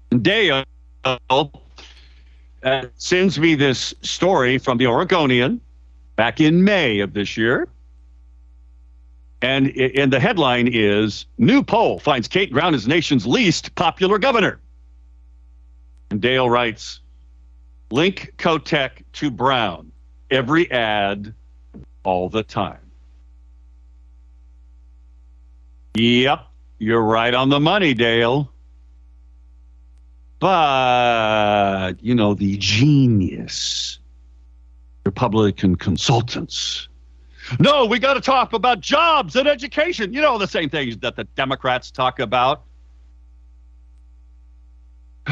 them. 0.10 0.22
Dale 0.22 0.63
uh, 1.03 2.86
sends 2.96 3.39
me 3.39 3.56
this 3.56 3.94
story 4.01 4.58
from 4.58 4.77
the 4.77 4.88
Oregonian 4.88 5.62
back 6.15 6.39
in 6.39 6.63
May 6.63 7.00
of 7.00 7.13
this 7.13 7.38
year. 7.38 7.67
And, 9.41 9.67
and 9.77 10.12
the 10.12 10.20
headline 10.20 10.67
is 10.72 11.25
New 11.38 11.62
poll 11.62 12.00
finds 12.00 12.27
Kate 12.27 12.51
Brown 12.51 12.74
as 12.74 12.88
nation's 12.88 13.27
least 13.27 13.75
popular 13.75 14.17
governor. 14.17 14.60
And 16.10 16.22
Dale 16.22 16.50
writes 16.50 17.01
Link 17.91 18.34
Kotek 18.38 19.03
to 19.13 19.29
Brown. 19.29 19.91
Every 20.32 20.70
ad, 20.72 21.34
all 22.03 22.29
the 22.29 22.44
time. 22.44 22.79
Yep, 25.96 26.46
you're 26.79 27.01
right 27.01 27.34
on 27.34 27.50
the 27.50 27.60
money, 27.60 27.94
Dale. 27.94 28.51
But, 30.39 31.94
you 32.01 32.13
know, 32.13 32.34
the 32.34 32.58
genius 32.58 34.00
Republican 35.06 35.75
consultants. 35.75 36.88
No, 37.60 37.86
we 37.86 38.00
got 38.00 38.16
to 38.16 38.22
talk 38.22 38.54
about 38.54 38.82
jobs 38.82 39.36
and 39.36 39.48
education. 39.48 40.13
You 40.13 40.22
know, 40.22 40.38
the 40.38 40.48
same 40.48 40.70
things 40.70 40.98
that 40.98 41.16
the 41.16 41.24
Democrats 41.24 41.92
talk 41.92 42.20
about. 42.20 42.63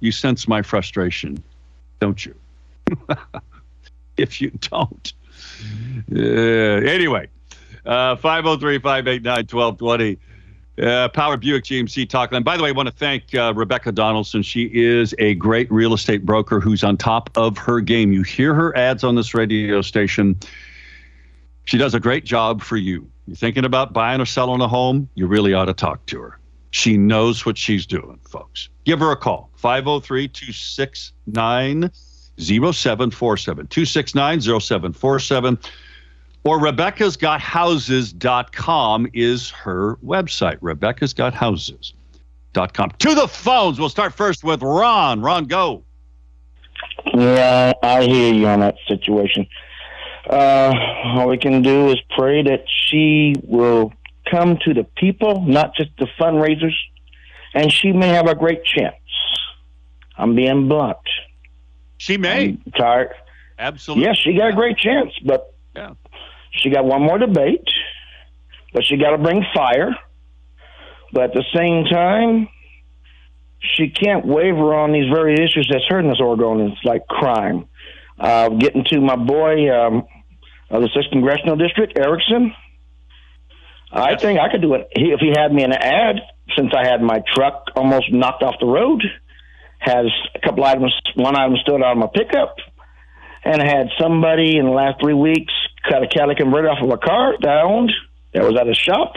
you 0.00 0.12
sense 0.12 0.48
my 0.48 0.62
frustration, 0.62 1.42
don't 2.00 2.24
you? 2.24 2.34
if 4.16 4.40
you 4.40 4.50
don't. 4.60 5.12
Uh, 6.14 6.20
anyway, 6.20 7.28
uh, 7.84 8.16
503 8.16 8.78
589 8.78 9.36
1220. 9.50 10.18
Uh, 10.78 11.08
Power 11.08 11.38
Buick 11.38 11.64
GMC 11.64 12.06
Talkland. 12.06 12.44
By 12.44 12.58
the 12.58 12.62
way, 12.62 12.68
I 12.68 12.72
want 12.72 12.86
to 12.86 12.94
thank 12.94 13.34
uh, 13.34 13.54
Rebecca 13.56 13.92
Donaldson. 13.92 14.42
She 14.42 14.64
is 14.74 15.14
a 15.18 15.34
great 15.34 15.72
real 15.72 15.94
estate 15.94 16.26
broker 16.26 16.60
who's 16.60 16.84
on 16.84 16.98
top 16.98 17.30
of 17.34 17.56
her 17.56 17.80
game. 17.80 18.12
You 18.12 18.22
hear 18.22 18.52
her 18.52 18.76
ads 18.76 19.02
on 19.02 19.14
this 19.14 19.32
radio 19.32 19.80
station. 19.80 20.38
She 21.66 21.78
does 21.78 21.94
a 21.94 22.00
great 22.00 22.24
job 22.24 22.62
for 22.62 22.76
you. 22.76 23.08
You're 23.26 23.36
thinking 23.36 23.64
about 23.64 23.92
buying 23.92 24.20
or 24.20 24.26
selling 24.26 24.60
a 24.60 24.68
home, 24.68 25.08
you 25.14 25.26
really 25.26 25.52
ought 25.52 25.64
to 25.66 25.74
talk 25.74 26.06
to 26.06 26.20
her. 26.20 26.38
She 26.70 26.96
knows 26.96 27.44
what 27.44 27.58
she's 27.58 27.84
doing, 27.86 28.20
folks. 28.28 28.68
Give 28.84 29.00
her 29.00 29.10
a 29.10 29.16
call 29.16 29.50
503 29.56 30.28
269 30.28 31.90
0747. 32.38 33.66
269 33.66 34.40
0747 34.40 35.58
or 36.44 36.60
Rebecca'sGotHouses.com 36.60 39.08
is 39.12 39.50
her 39.50 39.96
website. 39.96 40.60
Rebecca'sGotHouses.com. 40.60 42.90
To 42.98 43.14
the 43.14 43.26
phones. 43.26 43.80
We'll 43.80 43.88
start 43.88 44.14
first 44.14 44.44
with 44.44 44.62
Ron. 44.62 45.20
Ron, 45.20 45.46
go. 45.46 45.82
Yeah, 47.12 47.72
I 47.82 48.04
hear 48.04 48.32
you 48.32 48.46
on 48.46 48.60
that 48.60 48.76
situation. 48.86 49.48
Uh, 50.28 50.72
all 51.04 51.28
we 51.28 51.38
can 51.38 51.62
do 51.62 51.90
is 51.90 52.00
pray 52.16 52.42
that 52.42 52.64
she 52.68 53.34
will 53.44 53.92
come 54.30 54.58
to 54.64 54.74
the 54.74 54.84
people, 54.96 55.42
not 55.46 55.74
just 55.76 55.90
the 55.98 56.06
fundraisers, 56.18 56.74
and 57.54 57.72
she 57.72 57.92
may 57.92 58.08
have 58.08 58.26
a 58.26 58.34
great 58.34 58.64
chance. 58.64 58.94
I'm 60.18 60.34
being 60.34 60.68
blunt. 60.68 60.96
She 61.98 62.16
may. 62.16 62.58
I'm 62.66 62.72
tired. 62.76 63.10
Absolutely. 63.58 64.04
Yes, 64.04 64.16
she 64.18 64.34
got 64.36 64.48
a 64.50 64.52
great 64.52 64.76
chance, 64.78 65.12
but 65.24 65.54
Yeah. 65.74 65.90
she 66.50 66.70
got 66.70 66.84
one 66.84 67.02
more 67.02 67.18
debate, 67.18 67.66
but 68.72 68.84
she 68.84 68.96
got 68.96 69.10
to 69.12 69.18
bring 69.18 69.44
fire. 69.54 69.96
But 71.12 71.24
at 71.24 71.34
the 71.34 71.44
same 71.54 71.84
time, 71.84 72.48
she 73.60 73.88
can't 73.88 74.26
waver 74.26 74.74
on 74.74 74.92
these 74.92 75.08
very 75.08 75.34
issues 75.34 75.68
that's 75.70 75.84
hurting 75.86 76.10
us 76.10 76.18
Oregonians, 76.20 76.76
like 76.84 77.06
crime. 77.06 77.66
Uh, 78.18 78.48
getting 78.50 78.84
to 78.84 79.00
my 79.00 79.16
boy 79.16 79.70
um, 79.70 80.04
of 80.70 80.82
the 80.82 80.88
sixth 80.94 81.10
congressional 81.10 81.56
district, 81.56 81.98
Erickson. 81.98 82.54
I 83.92 84.16
think 84.16 84.40
I 84.40 84.50
could 84.50 84.62
do 84.62 84.74
it 84.74 84.88
he, 84.94 85.12
if 85.12 85.20
he 85.20 85.32
had 85.36 85.52
me 85.52 85.62
in 85.62 85.72
an 85.72 85.80
ad. 85.80 86.16
Since 86.56 86.72
I 86.76 86.86
had 86.86 87.02
my 87.02 87.22
truck 87.34 87.70
almost 87.74 88.12
knocked 88.12 88.42
off 88.42 88.54
the 88.60 88.66
road, 88.66 89.02
has 89.78 90.06
a 90.34 90.38
couple 90.40 90.64
items, 90.64 90.94
one 91.14 91.36
item 91.36 91.56
stood 91.56 91.82
out 91.82 91.92
of 91.92 91.98
my 91.98 92.08
pickup, 92.12 92.56
and 93.44 93.60
I 93.60 93.66
had 93.66 93.88
somebody 94.00 94.56
in 94.56 94.64
the 94.64 94.70
last 94.70 95.00
three 95.00 95.14
weeks 95.14 95.52
cut 95.88 96.02
a 96.02 96.08
catalytic 96.08 96.38
converter 96.38 96.68
off 96.68 96.82
of 96.82 96.90
a 96.90 96.98
car 96.98 97.34
that 97.40 97.48
I 97.48 97.62
owned 97.62 97.92
that 98.32 98.44
was 98.44 98.56
at 98.56 98.68
a 98.68 98.74
shop. 98.74 99.14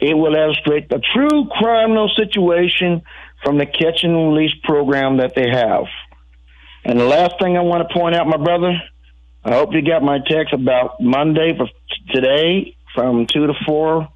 It 0.00 0.14
will 0.14 0.34
illustrate 0.34 0.88
the 0.88 1.02
true 1.14 1.48
criminal 1.58 2.10
situation 2.16 3.02
from 3.44 3.58
the 3.58 3.66
catch 3.66 4.02
and 4.02 4.14
release 4.14 4.54
program 4.64 5.18
that 5.18 5.34
they 5.34 5.48
have. 5.50 5.84
And 6.84 6.98
the 6.98 7.04
last 7.04 7.34
thing 7.40 7.56
I 7.56 7.60
want 7.60 7.86
to 7.86 7.94
point 7.94 8.14
out, 8.14 8.26
my 8.26 8.38
brother, 8.38 8.72
I 9.44 9.54
hope 9.54 9.72
you 9.72 9.82
got 9.82 10.02
my 10.02 10.18
text 10.26 10.52
about 10.52 11.00
Monday 11.00 11.56
for 11.56 11.68
today 12.12 12.76
from 12.94 13.26
two 13.26 13.46
to 13.46 13.54
four. 13.66 14.08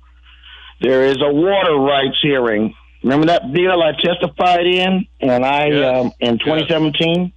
There 0.81 1.05
is 1.05 1.17
a 1.23 1.33
water 1.33 1.77
rights 1.77 2.19
hearing. 2.21 2.75
Remember 3.03 3.27
that 3.27 3.53
bill 3.53 3.83
I 3.83 3.93
testified 3.93 4.67
in, 4.67 5.07
and 5.21 5.45
I 5.45 5.67
Yes. 5.69 5.97
um, 6.05 6.13
in 6.21 6.39
2017 6.39 7.33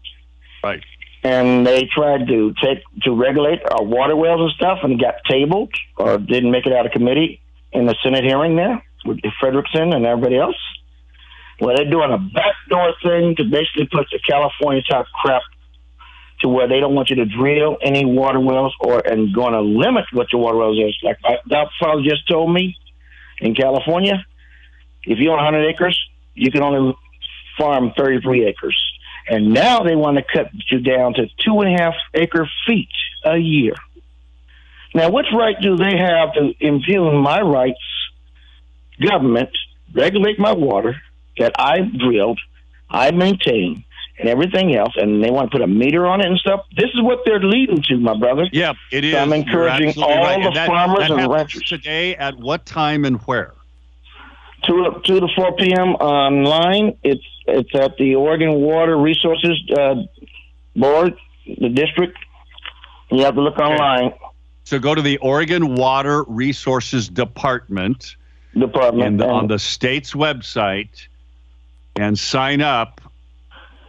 Right. 0.63 0.81
and 1.23 1.65
they 1.65 1.85
tried 1.85 2.27
to 2.27 2.53
take 2.61 2.79
to 3.03 3.11
regulate 3.13 3.59
our 3.71 3.83
water 3.83 4.15
wells 4.15 4.41
and 4.41 4.51
stuff, 4.51 4.79
and 4.83 4.99
got 4.99 5.15
tabled 5.29 5.71
or 5.97 6.17
didn't 6.17 6.51
make 6.51 6.65
it 6.65 6.73
out 6.73 6.85
of 6.85 6.91
committee 6.91 7.39
in 7.71 7.85
the 7.85 7.95
Senate 8.03 8.23
hearing 8.23 8.55
there 8.55 8.81
with 9.05 9.19
Frederickson 9.41 9.95
and 9.95 10.05
everybody 10.05 10.37
else. 10.37 10.57
Well, 11.59 11.75
they're 11.75 11.89
doing 11.89 12.11
a 12.11 12.17
backdoor 12.17 12.93
thing 13.03 13.35
to 13.37 13.43
basically 13.45 13.87
put 13.91 14.07
the 14.11 14.19
California 14.27 14.81
type 14.83 15.05
crap 15.21 15.41
to 16.41 16.47
where 16.47 16.67
they 16.67 16.79
don't 16.79 16.93
want 16.93 17.09
you 17.09 17.15
to 17.17 17.25
drill 17.25 17.77
any 17.81 18.05
water 18.05 18.39
wells 18.39 18.75
or 18.79 18.99
and 18.99 19.33
going 19.33 19.53
to 19.53 19.61
limit 19.61 20.05
what 20.13 20.31
your 20.31 20.41
water 20.41 20.57
wells 20.57 20.77
is. 20.77 20.95
Like 21.03 21.17
that 21.49 21.69
father 21.79 22.01
just 22.03 22.27
told 22.27 22.53
me 22.53 22.77
in 23.39 23.55
California, 23.55 24.25
if 25.03 25.19
you 25.19 25.29
own 25.29 25.37
100 25.37 25.67
acres, 25.67 25.99
you 26.33 26.51
can 26.51 26.61
only 26.61 26.95
farm 27.57 27.91
33 27.97 28.45
acres. 28.45 28.77
And 29.29 29.53
now 29.53 29.81
they 29.81 29.95
want 29.95 30.17
to 30.17 30.23
cut 30.23 30.51
you 30.71 30.79
down 30.79 31.13
to 31.15 31.27
two 31.43 31.59
and 31.61 31.75
a 31.75 31.83
half 31.83 31.95
acre 32.13 32.49
feet 32.65 32.89
a 33.25 33.37
year. 33.37 33.73
Now, 34.93 35.09
what 35.09 35.25
right 35.33 35.55
do 35.61 35.75
they 35.75 35.97
have 35.97 36.33
to 36.33 36.53
impugn 36.59 37.17
my 37.17 37.41
rights, 37.41 37.83
government, 39.01 39.49
regulate 39.93 40.39
my 40.39 40.53
water 40.53 40.95
that 41.37 41.53
I 41.59 41.81
drilled, 41.81 42.39
I 42.89 43.11
maintain, 43.11 43.83
and 44.19 44.27
everything 44.27 44.75
else, 44.75 44.93
and 44.95 45.23
they 45.23 45.29
want 45.29 45.51
to 45.51 45.57
put 45.57 45.61
a 45.61 45.67
meter 45.67 46.07
on 46.07 46.21
it 46.21 46.27
and 46.27 46.37
stuff? 46.39 46.65
This 46.75 46.89
is 46.93 47.01
what 47.01 47.19
they're 47.25 47.39
leading 47.39 47.81
to, 47.83 47.97
my 47.97 48.17
brother. 48.17 48.47
Yeah, 48.51 48.73
it 48.91 49.03
is. 49.03 49.13
So 49.13 49.19
I'm 49.19 49.33
encouraging 49.33 50.01
all 50.01 50.09
right. 50.09 50.39
the 50.41 50.47
And 50.47 50.55
that, 50.55 50.67
farmers 50.67 51.07
that 51.07 51.11
and 51.11 51.31
ranchers. 51.31 51.63
Today, 51.63 52.15
at 52.15 52.37
what 52.37 52.65
time 52.65 53.05
and 53.05 53.17
where? 53.21 53.53
two 54.63 54.83
to, 54.83 55.01
two 55.03 55.19
to 55.19 55.27
four 55.35 55.55
p.m. 55.55 55.89
online. 55.95 56.97
It's 57.03 57.23
it's 57.45 57.73
at 57.75 57.97
the 57.97 58.15
Oregon 58.15 58.55
Water 58.55 58.97
Resources 58.97 59.57
uh, 59.77 59.95
Board, 60.75 61.15
the 61.45 61.69
district. 61.69 62.17
You 63.11 63.23
have 63.23 63.35
to 63.35 63.41
look 63.41 63.57
online. 63.57 64.13
So 64.65 64.79
go 64.79 64.93
to 64.93 65.01
the 65.01 65.17
Oregon 65.19 65.75
Water 65.75 66.23
Resources 66.23 67.07
Department 67.07 68.17
Department 68.57 69.19
the, 69.19 69.27
on 69.27 69.47
the 69.47 69.59
state's 69.59 70.13
website 70.13 71.07
and 71.95 72.19
sign 72.19 72.61
up 72.61 72.99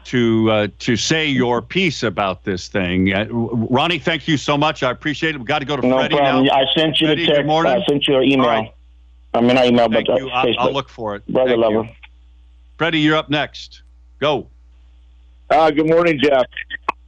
to 0.09 0.51
uh, 0.51 0.68
to 0.81 0.97
say 0.97 1.27
your 1.27 1.61
piece 1.61 2.03
about 2.03 2.44
this 2.44 2.68
thing. 2.68 3.12
Uh, 3.12 3.27
Ronnie, 3.31 3.99
thank 3.99 4.27
you 4.27 4.37
so 4.37 4.57
much. 4.57 4.83
I 4.83 4.90
appreciate 4.90 5.35
it. 5.35 5.38
We've 5.38 5.47
got 5.47 5.59
to 5.59 5.64
go 5.66 5.77
to 5.77 5.87
no 5.87 5.99
Freddie 5.99 6.16
problem. 6.16 6.47
now. 6.47 6.53
I 6.55 6.64
sent 6.75 7.01
you 7.01 7.09
Freddie, 7.09 7.23
the 7.23 7.27
good 7.29 7.35
text. 7.37 7.47
morning. 7.47 7.73
I 7.73 7.85
sent 7.87 8.07
you 8.09 8.16
an 8.16 8.25
email. 8.25 8.47
All 8.47 8.51
right. 8.51 8.75
I 9.35 9.40
mean, 9.42 9.55
not 9.55 9.66
email, 9.66 9.90
Thank 9.90 10.07
but 10.07 10.14
uh, 10.14 10.16
you. 10.16 10.31
I'll, 10.31 10.47
Facebook. 10.47 10.57
I'll 10.59 10.73
look 10.73 10.88
for 10.88 11.14
it. 11.16 11.27
Brother 11.27 11.57
Thank 11.61 11.73
You. 11.73 11.88
Freddie, 12.79 13.01
you're 13.01 13.16
up 13.16 13.29
next. 13.29 13.83
Go. 14.18 14.49
Uh, 15.51 15.71
good 15.71 15.88
morning, 15.88 16.18
Jeff. 16.23 16.47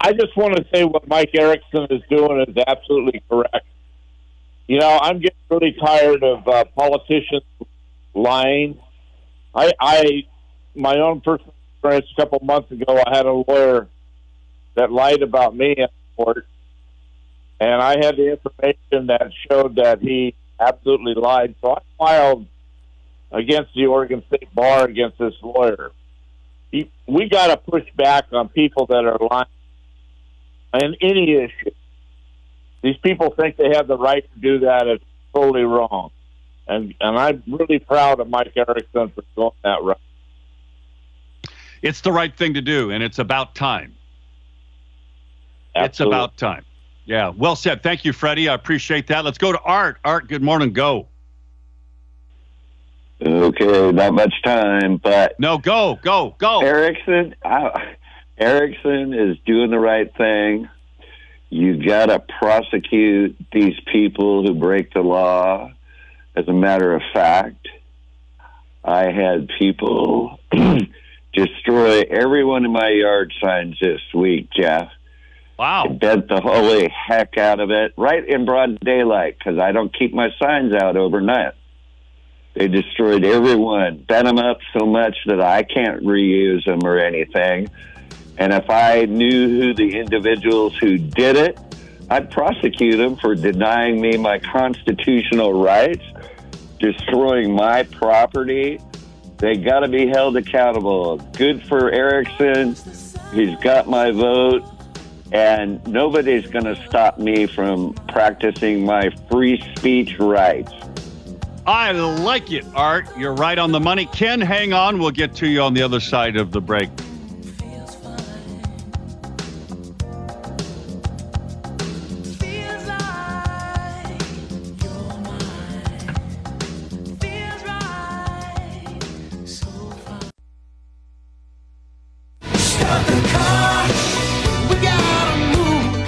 I 0.01 0.13
just 0.13 0.37
want 0.37 0.57
to 0.57 0.67
say 0.73 0.85
what 0.85 1.09
Mike 1.09 1.31
Erickson 1.35 1.87
is 1.91 2.03
doing 2.11 2.45
is 2.47 2.57
absolutely 2.67 3.23
correct. 3.31 3.67
You 4.67 4.79
know, 4.79 4.99
I'm 5.01 5.21
getting 5.21 5.39
really 5.51 5.73
tired 5.73 6.23
of 6.23 6.47
uh, 6.47 6.65
politicians 6.77 7.43
lying. 8.15 8.79
I, 9.55 9.73
I, 9.81 10.27
my 10.75 10.97
own 10.99 11.21
personal 11.23 11.55
experience 11.81 12.07
a 12.17 12.21
couple 12.21 12.39
months 12.43 12.71
ago. 12.71 13.03
I 13.07 13.17
had 13.17 13.27
a 13.27 13.33
lawyer 13.33 13.89
that 14.75 14.93
lied 14.93 15.23
about 15.23 15.57
me 15.57 15.75
in 15.77 15.89
court, 16.17 16.47
and 17.59 17.83
I 17.83 18.05
had 18.05 18.17
the 18.17 18.33
information 18.33 19.07
that 19.07 19.31
showed 19.49 19.77
that 19.77 20.01
he 20.01 20.35
absolutely 20.61 21.15
lied. 21.15 21.55
So 21.63 21.77
I 21.77 21.81
filed 21.99 22.47
against 23.33 23.75
the 23.75 23.87
Oregon 23.87 24.23
State 24.29 24.55
Bar 24.55 24.85
against 24.85 25.19
this 25.19 25.35
lawyer. 25.43 25.93
He, 26.71 26.91
we 27.07 27.29
got 27.29 27.49
to 27.49 27.57
push 27.57 27.85
back 27.97 28.27
on 28.33 28.49
people 28.49 28.87
that 28.87 29.05
are 29.05 29.19
lying 29.31 29.47
on 30.73 30.95
any 31.01 31.35
issue. 31.35 31.75
These 32.83 32.97
people 33.03 33.31
think 33.31 33.57
they 33.57 33.71
have 33.75 33.89
the 33.89 33.99
right 33.99 34.25
to 34.35 34.41
do 34.41 34.61
that. 34.61 34.87
It's 34.87 35.05
totally 35.35 35.63
wrong. 35.63 36.11
And 36.67 36.95
and 37.01 37.19
I'm 37.19 37.43
really 37.49 37.81
proud 37.81 38.21
of 38.21 38.29
Mike 38.29 38.53
Erickson 38.57 39.11
for 39.11 39.25
going 39.35 39.53
that 39.65 39.83
route. 39.83 40.01
It's 41.83 42.01
the 42.01 42.13
right 42.13 42.35
thing 42.35 42.55
to 42.55 42.61
do, 42.61 42.91
and 42.91 43.03
it's 43.03 43.19
about 43.19 43.55
time. 43.55 43.95
It's 45.75 46.01
about 46.01 46.37
time. 46.37 46.65
Yeah, 47.07 47.33
well 47.37 47.57
said. 47.57 47.83
Thank 47.83 48.05
you, 48.05 48.13
Freddie. 48.13 48.49
I 48.49 48.55
appreciate 48.55 49.07
that. 49.09 49.25
Let's 49.25 49.39
go 49.39 49.53
to 49.53 49.61
Art. 49.61 49.99
Art, 50.05 50.29
good 50.29 50.43
morning. 50.43 50.73
Go. 50.73 51.09
Okay, 53.23 53.93
not 53.93 54.15
much 54.15 54.33
time, 54.43 54.97
but 54.97 55.39
No, 55.39 55.59
go, 55.59 55.99
go, 56.03 56.35
go. 56.39 56.61
Erickson, 56.61 57.35
I, 57.45 57.97
Erickson 58.39 59.13
is 59.13 59.37
doing 59.45 59.71
the 59.71 59.79
right 59.79 60.15
thing. 60.17 60.69
You 61.51 61.85
got 61.85 62.07
to 62.07 62.21
prosecute 62.39 63.37
these 63.53 63.79
people 63.93 64.47
who 64.47 64.55
break 64.55 64.93
the 64.95 65.03
law. 65.03 65.73
As 66.35 66.49
a 66.49 66.53
matter 66.53 66.95
of 66.95 67.03
fact, 67.13 67.69
I 68.85 69.11
had 69.11 69.49
people 69.59 70.39
destroy 71.33 72.03
everyone 72.03 72.65
in 72.65 72.73
my 72.73 72.89
yard 72.89 73.33
signs 73.41 73.79
this 73.81 74.01
week, 74.15 74.49
Jeff. 74.51 74.91
Wow. 75.59 75.89
Bent 75.89 76.29
the 76.29 76.41
holy 76.41 76.89
heck 76.89 77.37
out 77.37 77.61
of 77.61 77.71
it 77.71 77.93
right 77.97 78.27
in 78.27 78.47
broad 78.47 78.81
daylight 78.81 79.37
because 79.39 79.59
I 79.59 79.73
don't 79.73 79.93
keep 79.97 80.15
my 80.15 80.31
signs 80.41 80.73
out 80.73 80.97
overnight. 80.97 81.53
They 82.55 82.67
destroyed 82.67 83.25
everyone, 83.25 84.05
bent 84.09 84.27
them 84.27 84.39
up 84.39 84.59
so 84.77 84.87
much 84.87 85.17
that 85.27 85.41
I 85.41 85.63
can't 85.63 86.03
reuse 86.03 86.65
them 86.65 86.81
or 86.85 86.99
anything. 86.99 87.71
And 88.39 88.53
if 88.53 88.69
I 88.71 89.05
knew 89.05 89.49
who 89.61 89.75
the 89.75 89.99
individuals 89.99 90.77
who 90.79 90.97
did 90.97 91.37
it, 91.37 91.59
I'd 92.09 92.31
prosecute 92.31 92.97
them 92.97 93.17
for 93.17 93.35
denying 93.35 94.01
me 94.01 94.17
my 94.17 94.39
constitutional 94.39 95.63
rights, 95.63 96.03
destroying 96.81 97.55
my 97.55 97.85
property. 97.85 98.81
They 99.41 99.57
got 99.57 99.81
to 99.81 99.89
be 99.89 100.07
held 100.07 100.37
accountable. 100.37 101.17
Good 101.17 101.67
for 101.67 101.91
Erickson. 101.91 102.77
He's 103.33 103.57
got 103.61 103.89
my 103.89 104.11
vote. 104.11 104.63
And 105.33 105.87
nobody's 105.87 106.47
going 106.47 106.67
to 106.67 106.77
stop 106.87 107.19
me 107.19 107.47
from 107.47 107.95
practicing 108.09 108.85
my 108.85 109.11
free 109.31 109.63
speech 109.77 110.19
rights. 110.19 110.73
I 111.67 111.93
like 111.93 112.53
it, 112.53 112.67
Art. 112.75 113.07
You're 113.17 113.35
right 113.35 113.59
on 113.59 113.73
the 113.73 113.81
money. 113.81 114.07
Ken, 114.07 114.41
hang 114.41 114.73
on. 114.73 114.99
We'll 114.99 115.11
get 115.11 115.35
to 115.37 115.49
you 115.49 115.63
on 115.63 115.73
the 115.73 115.83
other 115.83 116.01
side 116.01 116.37
of 116.37 116.51
the 116.51 116.61
break. 116.61 116.91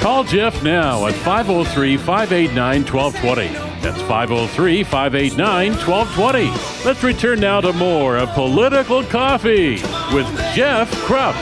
Call 0.03 0.25
Jeff 0.25 0.65
now 0.65 1.07
at 1.07 1.15
503 1.15 1.97
589 1.97 2.83
1220. 2.93 3.55
That's 3.83 4.03
503 4.03 4.83
589 4.83 5.71
1220. 5.75 6.85
Let's 6.85 7.05
return 7.05 7.39
now 7.39 7.61
to 7.61 7.73
more 7.73 8.17
of 8.17 8.29
Political 8.31 9.05
Coffee 9.05 9.75
with 10.13 10.27
Jeff 10.57 10.91
Kropp. 11.07 11.37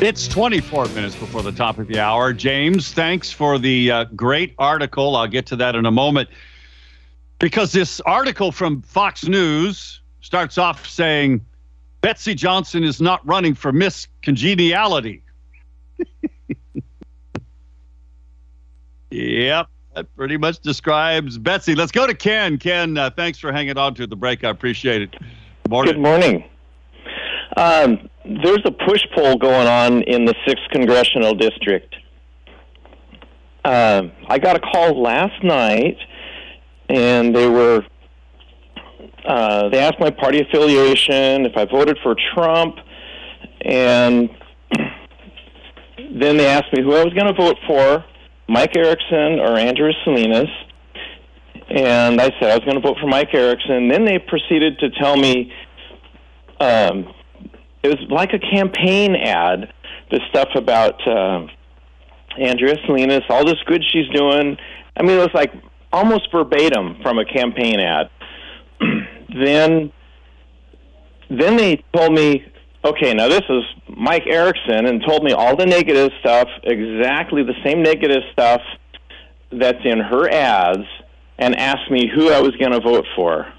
It's 0.00 0.26
24 0.26 0.86
minutes 0.94 1.14
before 1.14 1.42
the 1.42 1.52
top 1.52 1.76
of 1.76 1.86
the 1.86 1.98
hour. 1.98 2.32
James, 2.32 2.94
thanks 2.94 3.30
for 3.30 3.58
the 3.58 3.90
uh, 3.90 4.04
great 4.16 4.54
article. 4.58 5.14
I'll 5.14 5.26
get 5.26 5.44
to 5.48 5.56
that 5.56 5.74
in 5.74 5.84
a 5.84 5.90
moment. 5.90 6.30
Because 7.38 7.72
this 7.72 8.00
article 8.00 8.50
from 8.50 8.80
Fox 8.80 9.28
News 9.28 10.00
starts 10.22 10.56
off 10.56 10.88
saying 10.88 11.44
Betsy 12.00 12.34
Johnson 12.34 12.84
is 12.84 13.00
not 13.00 13.26
running 13.26 13.54
for 13.54 13.72
Miss 13.72 14.06
Congeniality. 14.22 15.22
yep, 19.10 19.66
that 19.94 20.16
pretty 20.16 20.36
much 20.36 20.60
describes 20.60 21.38
Betsy. 21.38 21.74
Let's 21.74 21.92
go 21.92 22.06
to 22.06 22.14
Ken. 22.14 22.58
Ken, 22.58 22.96
uh, 22.96 23.10
thanks 23.10 23.38
for 23.38 23.50
hanging 23.52 23.76
on 23.76 23.94
to 23.94 24.06
the 24.06 24.16
break. 24.16 24.44
I 24.44 24.50
appreciate 24.50 25.02
it. 25.02 25.10
Good 25.12 25.70
Morning. 25.70 25.94
Good 25.94 26.02
morning. 26.02 26.44
Um, 27.56 28.08
there's 28.24 28.62
a 28.64 28.70
push 28.70 29.02
poll 29.16 29.36
going 29.36 29.66
on 29.66 30.02
in 30.02 30.24
the 30.24 30.34
sixth 30.46 30.64
congressional 30.70 31.34
district. 31.34 31.96
Um, 33.64 34.12
I 34.28 34.38
got 34.38 34.56
a 34.56 34.60
call 34.60 35.02
last 35.02 35.42
night, 35.42 35.98
and 36.88 37.34
they 37.34 37.48
were 37.48 37.84
uh, 39.28 39.68
they 39.68 39.78
asked 39.78 40.00
my 40.00 40.10
party 40.10 40.40
affiliation 40.40 41.44
if 41.44 41.54
I 41.54 41.66
voted 41.66 41.98
for 42.02 42.16
Trump, 42.34 42.76
and 43.60 44.30
then 46.18 46.38
they 46.38 46.46
asked 46.46 46.72
me 46.72 46.82
who 46.82 46.94
I 46.94 47.04
was 47.04 47.12
going 47.12 47.26
to 47.26 47.34
vote 47.34 47.56
for, 47.66 48.04
Mike 48.48 48.74
Erickson 48.74 49.38
or 49.38 49.58
Andrew 49.58 49.92
Salinas. 50.02 50.48
And 51.68 52.18
I 52.18 52.30
said 52.40 52.44
I 52.44 52.54
was 52.54 52.64
going 52.64 52.76
to 52.76 52.80
vote 52.80 52.96
for 52.98 53.06
Mike 53.06 53.34
Erickson. 53.34 53.88
Then 53.88 54.06
they 54.06 54.18
proceeded 54.18 54.78
to 54.78 54.88
tell 54.98 55.18
me 55.18 55.52
um, 56.58 57.12
it 57.82 57.88
was 57.88 57.98
like 58.08 58.32
a 58.32 58.38
campaign 58.38 59.14
ad. 59.14 59.74
This 60.10 60.20
stuff 60.30 60.48
about 60.54 61.06
uh, 61.06 61.46
Andrea 62.40 62.76
Salinas, 62.86 63.24
all 63.28 63.44
this 63.44 63.62
good 63.66 63.84
she's 63.92 64.08
doing. 64.08 64.56
I 64.96 65.02
mean, 65.02 65.18
it 65.18 65.20
was 65.20 65.34
like 65.34 65.52
almost 65.92 66.32
verbatim 66.32 66.96
from 67.02 67.18
a 67.18 67.26
campaign 67.26 67.78
ad. 67.78 68.08
then, 69.28 69.92
then 71.30 71.56
they 71.56 71.82
told 71.92 72.12
me, 72.12 72.44
okay, 72.84 73.12
now 73.14 73.28
this 73.28 73.42
is 73.48 73.64
Mike 73.88 74.26
Erickson, 74.26 74.86
and 74.86 75.02
told 75.06 75.24
me 75.24 75.32
all 75.32 75.56
the 75.56 75.66
negative 75.66 76.10
stuff, 76.20 76.48
exactly 76.64 77.42
the 77.42 77.54
same 77.64 77.82
negative 77.82 78.22
stuff 78.32 78.62
that's 79.50 79.84
in 79.84 79.98
her 80.00 80.30
ads, 80.30 80.86
and 81.38 81.56
asked 81.56 81.90
me 81.90 82.10
who 82.12 82.30
I 82.30 82.40
was 82.40 82.54
going 82.56 82.72
to 82.72 82.80
vote 82.80 83.06
for. 83.16 83.52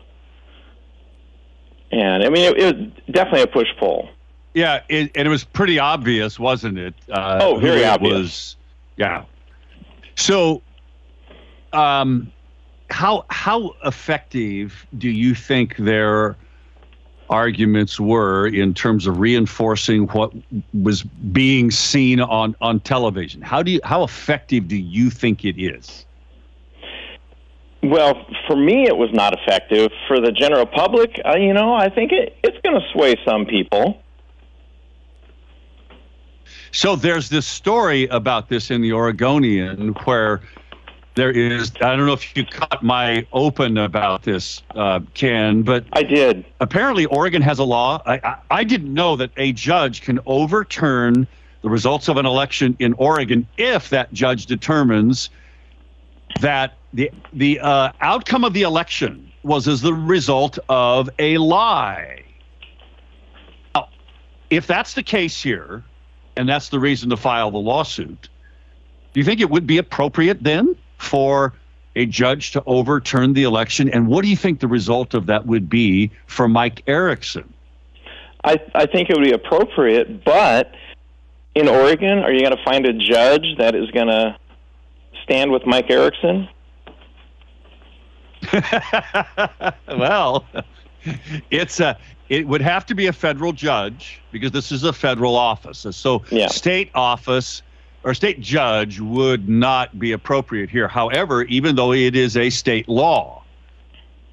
And 1.92 2.24
I 2.24 2.30
mean, 2.30 2.46
it, 2.54 2.58
it 2.62 2.76
was 2.76 2.92
definitely 3.12 3.42
a 3.44 3.48
push 3.48 3.68
pull. 3.80 4.10
Yeah, 4.54 4.82
it, 4.90 5.12
and 5.16 5.28
it 5.28 5.30
was 5.30 5.44
pretty 5.44 5.80
obvious, 5.80 6.40
wasn't 6.40 6.78
it? 6.78 6.94
Uh, 7.12 7.40
Oh, 7.42 7.60
very 7.60 7.82
it 7.82 7.88
obvious. 7.88 8.14
Was, 8.16 8.58
yeah. 8.98 9.24
So, 10.16 10.62
um, 11.72 12.32
how 12.90 13.26
how 13.30 13.76
effective 13.86 14.86
do 14.98 15.10
you 15.10 15.36
think 15.36 15.78
their 15.78 16.36
arguments 17.30 18.00
were 18.00 18.48
in 18.48 18.74
terms 18.74 19.06
of 19.06 19.20
reinforcing 19.20 20.08
what 20.08 20.34
was 20.74 21.04
being 21.04 21.72
seen 21.72 22.20
on 22.20 22.56
on 22.62 22.80
television? 22.80 23.42
How 23.42 23.64
do 23.64 23.72
you 23.72 23.80
how 23.84 24.04
effective 24.04 24.68
do 24.68 24.76
you 24.76 25.10
think 25.10 25.46
it 25.46 25.62
is? 25.62 26.06
Well, 27.82 28.26
for 28.46 28.58
me, 28.58 28.84
it 28.88 28.98
was 28.98 29.10
not 29.14 29.34
effective. 29.40 29.92
For 30.08 30.20
the 30.20 30.34
general 30.34 30.66
public, 30.66 31.22
uh, 31.24 31.38
you 31.38 31.54
know, 31.54 31.74
I 31.74 31.90
think 31.90 32.12
it, 32.12 32.36
it's 32.44 32.58
going 32.62 32.80
to 32.80 32.86
sway 32.92 33.16
some 33.24 33.46
people. 33.46 34.02
So 36.72 36.96
there's 36.96 37.30
this 37.30 37.48
story 37.48 38.06
about 38.08 38.50
this 38.50 38.70
in 38.70 38.82
the 38.82 38.92
Oregonian 38.92 39.90
where 40.04 40.42
there 41.20 41.32
is 41.32 41.74
I 41.82 41.98
don't 41.98 42.06
know 42.06 42.14
if 42.14 42.36
you 42.36 42.46
caught 42.46 42.82
my 42.82 43.28
open 43.34 43.78
about 43.78 44.24
this, 44.24 44.64
uh, 44.74 45.02
Ken, 45.14 45.64
but 45.64 45.84
I 45.92 46.04
did. 46.04 46.46
apparently 46.62 47.06
Oregon 47.08 47.42
has 47.42 47.60
a 47.60 47.64
law. 47.66 48.02
I, 48.06 48.14
I, 48.24 48.38
I 48.50 48.64
didn't 48.64 48.94
know 48.94 49.18
that 49.18 49.32
a 49.36 49.52
judge 49.52 50.02
can 50.02 50.20
overturn 50.26 51.28
the 51.62 51.70
results 51.70 52.08
of 52.08 52.16
an 52.16 52.26
election 52.26 52.78
in 52.80 52.94
Oregon 52.94 53.46
if 53.58 53.90
that 53.90 54.14
judge 54.14 54.46
determines 54.46 55.30
that 56.40 56.78
the 56.94 57.12
the 57.34 57.60
uh, 57.60 57.92
outcome 58.00 58.46
of 58.46 58.54
the 58.54 58.62
election 58.62 59.30
was 59.44 59.68
as 59.68 59.82
the 59.82 59.94
result 59.94 60.58
of 60.70 61.10
a 61.20 61.38
lie. 61.38 62.24
Now, 63.76 63.90
if 64.50 64.68
that's 64.68 64.94
the 64.94 65.04
case 65.04 65.42
here, 65.42 65.84
and 66.38 66.48
that's 66.48 66.70
the 66.70 66.80
reason 66.80 67.10
to 67.10 67.18
file 67.18 67.52
the 67.52 67.58
lawsuit, 67.58 68.30
do 69.12 69.20
you 69.20 69.26
think 69.26 69.42
it 69.42 69.50
would 69.50 69.68
be 69.68 69.80
appropriate 69.80 70.42
then 70.42 70.78
for 71.00 71.54
a 71.96 72.06
judge 72.06 72.52
to 72.52 72.64
overturn 72.66 73.34
the 73.34 73.44
election? 73.44 73.90
And 73.90 74.08
what 74.08 74.24
do 74.24 74.30
you 74.30 74.38
think 74.38 74.60
the 74.60 74.68
result 74.68 75.14
of 75.14 75.26
that 75.26 75.48
would 75.48 75.70
be 75.70 76.12
for 76.28 76.48
Mike 76.48 76.84
Erickson? 76.88 77.52
I, 78.44 78.60
I 78.74 78.86
think 78.86 79.10
it 79.10 79.18
would 79.18 79.26
be 79.26 79.32
appropriate, 79.32 80.24
but 80.24 80.74
in 81.56 81.68
Oregon, 81.68 82.20
are 82.20 82.32
you 82.32 82.42
going 82.42 82.56
to 82.56 82.64
find 82.64 82.86
a 82.86 82.94
judge 82.94 83.46
that 83.58 83.76
is 83.76 83.90
going 83.92 84.08
to 84.08 84.38
stand 85.24 85.52
with 85.52 85.66
Mike 85.66 85.90
Erickson? 85.90 86.48
well, 89.90 90.46
it's 91.52 91.80
a 91.80 91.98
it 92.30 92.48
would 92.48 92.62
have 92.62 92.86
to 92.86 92.96
be 92.96 93.08
a 93.08 93.14
federal 93.14 93.52
judge 93.52 94.22
because 94.32 94.52
this 94.52 94.72
is 94.72 94.84
a 94.84 94.94
federal 94.94 95.36
office. 95.36 95.86
So 95.92 96.24
Yeah. 96.32 96.48
state 96.48 96.92
office 96.94 97.62
or 98.04 98.14
state 98.14 98.40
judge 98.42 99.00
would 99.00 99.50
not 99.50 100.00
be 100.00 100.14
appropriate 100.14 100.70
here. 100.70 100.88
However, 100.88 101.44
even 101.44 101.76
though 101.76 101.94
it 101.94 102.16
is 102.16 102.38
a 102.38 102.50
state 102.50 102.90
law, 102.90 103.46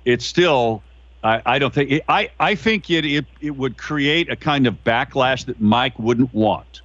it's 0.05 0.27
still 0.27 0.85
I, 1.23 1.43
I 1.47 1.59
don't 1.59 1.75
think 1.75 1.91
it, 1.91 2.05
I 2.09 2.31
I 2.41 2.55
think 2.57 2.91
it, 2.91 3.05
it 3.07 3.27
it 3.41 3.53
would 3.53 3.79
create 3.79 4.31
a 4.31 4.37
kind 4.37 4.67
of 4.67 4.85
backlash 4.85 5.47
that 5.47 5.61
Mike 5.61 5.99
wouldn't 5.99 6.35
want. 6.35 6.83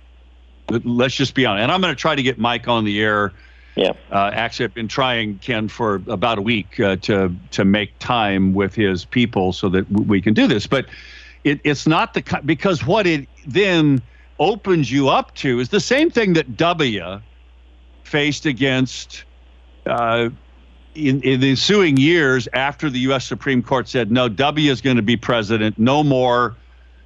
But 0.67 0.85
Let's 0.85 1.15
just 1.15 1.35
be 1.35 1.45
honest. 1.45 1.63
And 1.63 1.71
I'm 1.71 1.81
going 1.81 1.93
to 1.95 1.99
try 1.99 2.15
to 2.15 2.23
get 2.23 2.39
Mike 2.39 2.67
on 2.67 2.85
the 2.85 3.01
air 3.01 3.33
Yeah. 3.75 3.93
uh, 4.11 4.31
actually, 4.33 4.65
I've 4.65 4.73
been 4.73 4.87
trying 4.87 5.39
Ken 5.39 5.67
for 5.67 5.95
about 6.07 6.37
a 6.37 6.41
week 6.41 6.79
uh, 6.79 6.97
to 6.97 7.35
to 7.51 7.65
make 7.65 7.99
time 7.99 8.53
with 8.53 8.75
his 8.75 9.05
people 9.05 9.53
so 9.53 9.69
that 9.69 9.91
w- 9.91 10.09
we 10.09 10.21
can 10.21 10.33
do 10.33 10.47
this. 10.47 10.67
But 10.67 10.87
it, 11.43 11.61
it's 11.65 11.87
not 11.87 12.13
the 12.13 12.41
because 12.45 12.85
what 12.85 13.07
it 13.07 13.29
then 13.45 14.01
opens 14.41 14.91
you 14.91 15.07
up 15.07 15.33
to 15.35 15.59
is 15.59 15.69
the 15.69 15.79
same 15.79 16.09
thing 16.09 16.33
that 16.33 16.57
W 16.57 17.21
faced 18.03 18.47
against 18.47 19.23
uh, 19.85 20.29
in, 20.95 21.21
in 21.21 21.39
the 21.39 21.51
ensuing 21.51 21.95
years 21.95 22.47
after 22.53 22.89
the 22.89 22.99
U.S. 23.01 23.23
Supreme 23.23 23.61
Court 23.61 23.87
said 23.87 24.11
no, 24.11 24.27
W 24.27 24.71
is 24.71 24.81
going 24.81 24.95
to 24.97 25.03
be 25.03 25.15
president, 25.15 25.77
no 25.77 26.03
more. 26.03 26.55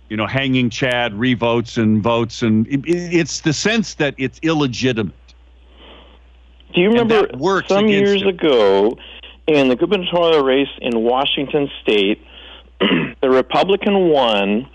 You 0.10 0.18
know, 0.18 0.28
hanging 0.28 0.70
Chad 0.70 1.14
revotes 1.16 1.78
and 1.78 2.02
votes, 2.02 2.42
and 2.42 2.66
it, 2.68 2.86
it- 2.88 3.14
it's 3.14 3.42
the 3.42 3.52
sense 3.54 3.96
that 3.96 4.16
it's 4.18 4.40
illegitimate. 4.42 5.14
Do 6.74 6.82
you 6.82 6.90
remember 6.90 7.28
some 7.68 7.88
years 7.88 8.22
him. 8.22 8.30
ago 8.30 8.98
in 9.48 9.68
the 9.68 9.76
gubernatorial 9.76 10.44
race 10.44 10.70
in 10.80 11.02
Washington 11.02 11.70
State, 11.82 12.22
the 12.80 13.30
Republican 13.30 14.10
won, 14.10 14.70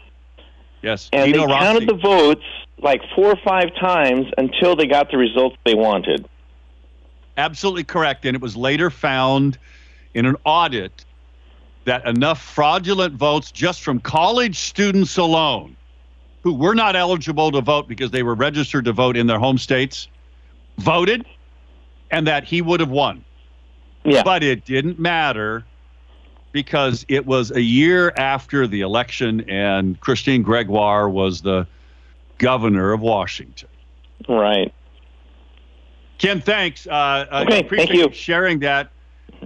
Yes, 0.83 1.09
and 1.12 1.35
they 1.35 1.38
Rossi. 1.38 1.53
counted 1.53 1.88
the 1.88 1.95
votes 1.95 2.45
like 2.79 3.03
four 3.14 3.27
or 3.27 3.38
five 3.45 3.75
times 3.77 4.27
until 4.38 4.77
they 4.77 4.87
got 4.87 5.11
the 5.11 5.19
results 5.19 5.57
they 5.64 5.75
wanted. 5.75 6.27
Absolutely 7.37 7.85
correct. 7.85 8.25
And 8.25 8.35
it 8.35 8.43
was 8.43 8.57
later 8.57 8.90
found 8.90 9.59
in 10.14 10.27
an 10.27 10.37
audit 10.45 11.05
that 11.85 12.07
enough 12.07 12.43
fraudulent 12.43 13.14
votes 13.14 13.51
just 13.51 13.83
from 13.83 14.01
college 14.01 14.59
students 14.59 15.16
alone 15.16 15.77
who 16.43 16.55
were 16.55 16.75
not 16.75 16.97
eligible 16.97 17.51
to 17.53 17.61
vote 17.61 17.88
because 17.88 18.11
they 18.11 18.23
were 18.23 18.35
registered 18.35 18.85
to 18.87 18.93
vote 18.93 19.16
in 19.16 19.27
their 19.27 19.38
home 19.38 19.59
states 19.59 20.09
voted 20.79 21.25
and 22.11 22.27
that 22.27 22.45
he 22.45 22.62
would 22.62 22.81
have 22.81 22.90
won. 22.90 23.25
Yeah. 24.05 24.23
But 24.23 24.43
it 24.43 24.64
didn't 24.64 24.99
matter 24.99 25.64
because 26.53 27.05
it 27.09 27.27
was 27.27 27.51
a 27.53 27.61
year 27.63 28.13
after 28.17 28.67
the 28.67 28.81
election 28.81 29.49
and 29.49 29.99
Christine 30.01 30.43
Gregoire 30.43 31.09
was 31.09 31.43
the 31.43 31.67
governor 32.39 32.93
of 32.93 33.01
Washington. 33.01 33.69
Right. 34.29 34.73
Ken, 36.19 36.41
thanks. 36.41 36.87
Uh, 36.87 37.27
I 37.31 37.43
Okay, 37.43 37.61
appreciate 37.61 37.89
thank 37.89 37.99
you. 37.99 38.13
sharing 38.13 38.59
that. 38.61 38.91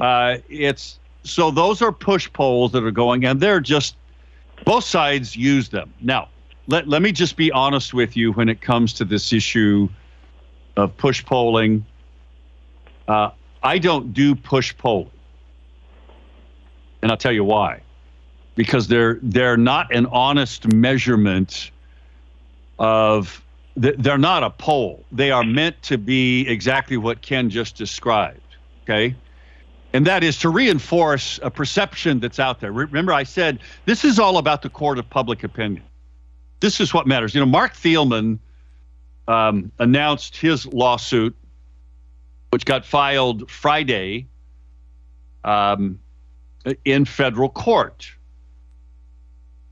Uh, 0.00 0.38
it's 0.48 0.98
so 1.22 1.50
those 1.50 1.80
are 1.82 1.92
push 1.92 2.30
polls 2.32 2.72
that 2.72 2.82
are 2.82 2.90
going, 2.90 3.24
and 3.24 3.40
they're 3.40 3.60
just 3.60 3.96
both 4.64 4.84
sides 4.84 5.36
use 5.36 5.68
them. 5.68 5.92
Now, 6.00 6.28
let 6.66 6.88
let 6.88 7.00
me 7.02 7.12
just 7.12 7.36
be 7.36 7.52
honest 7.52 7.94
with 7.94 8.16
you 8.16 8.32
when 8.32 8.48
it 8.48 8.60
comes 8.60 8.92
to 8.94 9.04
this 9.04 9.32
issue 9.32 9.88
of 10.76 10.96
push 10.96 11.24
polling. 11.24 11.84
Uh, 13.06 13.30
I 13.62 13.78
don't 13.78 14.12
do 14.12 14.34
push 14.34 14.76
polling, 14.76 15.10
and 17.04 17.12
I'll 17.12 17.18
tell 17.18 17.32
you 17.32 17.44
why. 17.44 17.82
Because 18.56 18.88
they're 18.88 19.18
they're 19.22 19.58
not 19.58 19.94
an 19.94 20.06
honest 20.06 20.72
measurement 20.72 21.70
of 22.78 23.44
they're 23.76 24.16
not 24.16 24.42
a 24.42 24.50
poll. 24.50 25.04
They 25.12 25.30
are 25.30 25.44
meant 25.44 25.80
to 25.82 25.98
be 25.98 26.48
exactly 26.48 26.96
what 26.96 27.20
Ken 27.20 27.50
just 27.50 27.76
described. 27.76 28.40
Okay. 28.82 29.14
And 29.92 30.06
that 30.06 30.24
is 30.24 30.38
to 30.38 30.48
reinforce 30.48 31.38
a 31.42 31.50
perception 31.50 32.20
that's 32.20 32.40
out 32.40 32.60
there. 32.60 32.72
Remember, 32.72 33.12
I 33.12 33.24
said 33.24 33.58
this 33.84 34.04
is 34.04 34.18
all 34.18 34.38
about 34.38 34.62
the 34.62 34.70
court 34.70 34.98
of 34.98 35.08
public 35.10 35.44
opinion. 35.44 35.84
This 36.60 36.80
is 36.80 36.94
what 36.94 37.06
matters. 37.06 37.34
You 37.34 37.40
know, 37.40 37.46
Mark 37.46 37.74
Thielman 37.74 38.38
um, 39.28 39.70
announced 39.78 40.36
his 40.36 40.64
lawsuit, 40.66 41.36
which 42.48 42.64
got 42.64 42.86
filed 42.86 43.50
Friday 43.50 44.26
um, 45.44 45.98
in 46.84 47.04
federal 47.04 47.48
court. 47.48 48.10